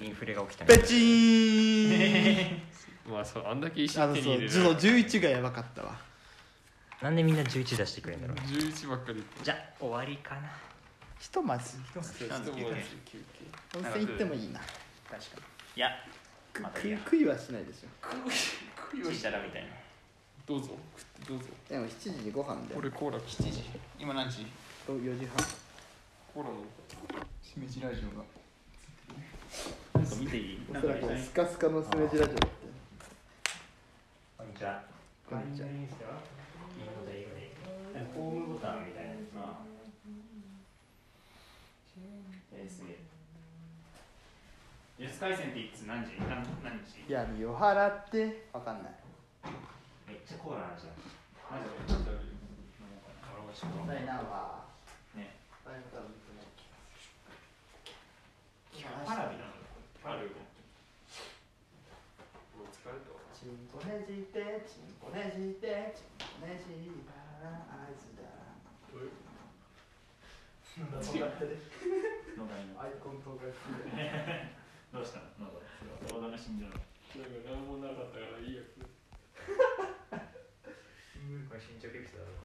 [0.00, 0.64] インフレが起きた。
[0.64, 2.62] ねペチーン。
[3.12, 5.98] まあそうあんだけ石あのそう手に入れそうる11がやばかったわ。
[7.00, 10.42] なんでみんな11出してくれるんだろう11ばっかりじゃあ終わりかな
[11.22, 11.78] ひとまず
[12.28, 15.42] なんで一文字休憩温泉行ってもいいな確かに
[15.76, 15.90] いや
[16.60, 18.28] またい食いはしないでしょ
[18.90, 19.68] チータラみたいな
[20.44, 23.62] どうぞ食ってどうぞでも7時にご飯で俺コーラ7時
[24.00, 24.48] 今何時
[24.88, 25.36] 4時半
[26.34, 26.56] コーラの
[27.40, 28.24] しめじラジオが
[29.94, 32.46] なんか見ていいおそらくスカスカのスメジラジオって
[34.38, 34.82] こんにちは
[35.30, 35.68] こんにちは
[38.12, 39.72] ホームボタンみたいなやつああ
[42.62, 42.96] えー、すげえ
[45.02, 46.14] 安回線っていつ何時？
[46.30, 48.94] 何何日闇を払ってわかんない。
[50.06, 50.94] めっちゃコーラの話だ
[51.50, 51.90] マジで。
[51.90, 52.30] ちょっと飲
[52.86, 53.42] もうかな。
[53.82, 54.62] 第何話
[55.18, 56.54] ね第何話見てない
[59.02, 59.58] 花火なの
[60.06, 60.30] ある
[62.54, 68.22] もう疲れたわチンコねじってチンコねじってチンコねじったら合図だ
[70.78, 73.50] 野田のアイコンとか
[74.92, 75.48] どうしたの？
[75.48, 78.62] 喉それは体が死んじゃうなんか何もなかったからいいや。
[78.62, 78.76] つ
[81.48, 82.32] これ新着エピソード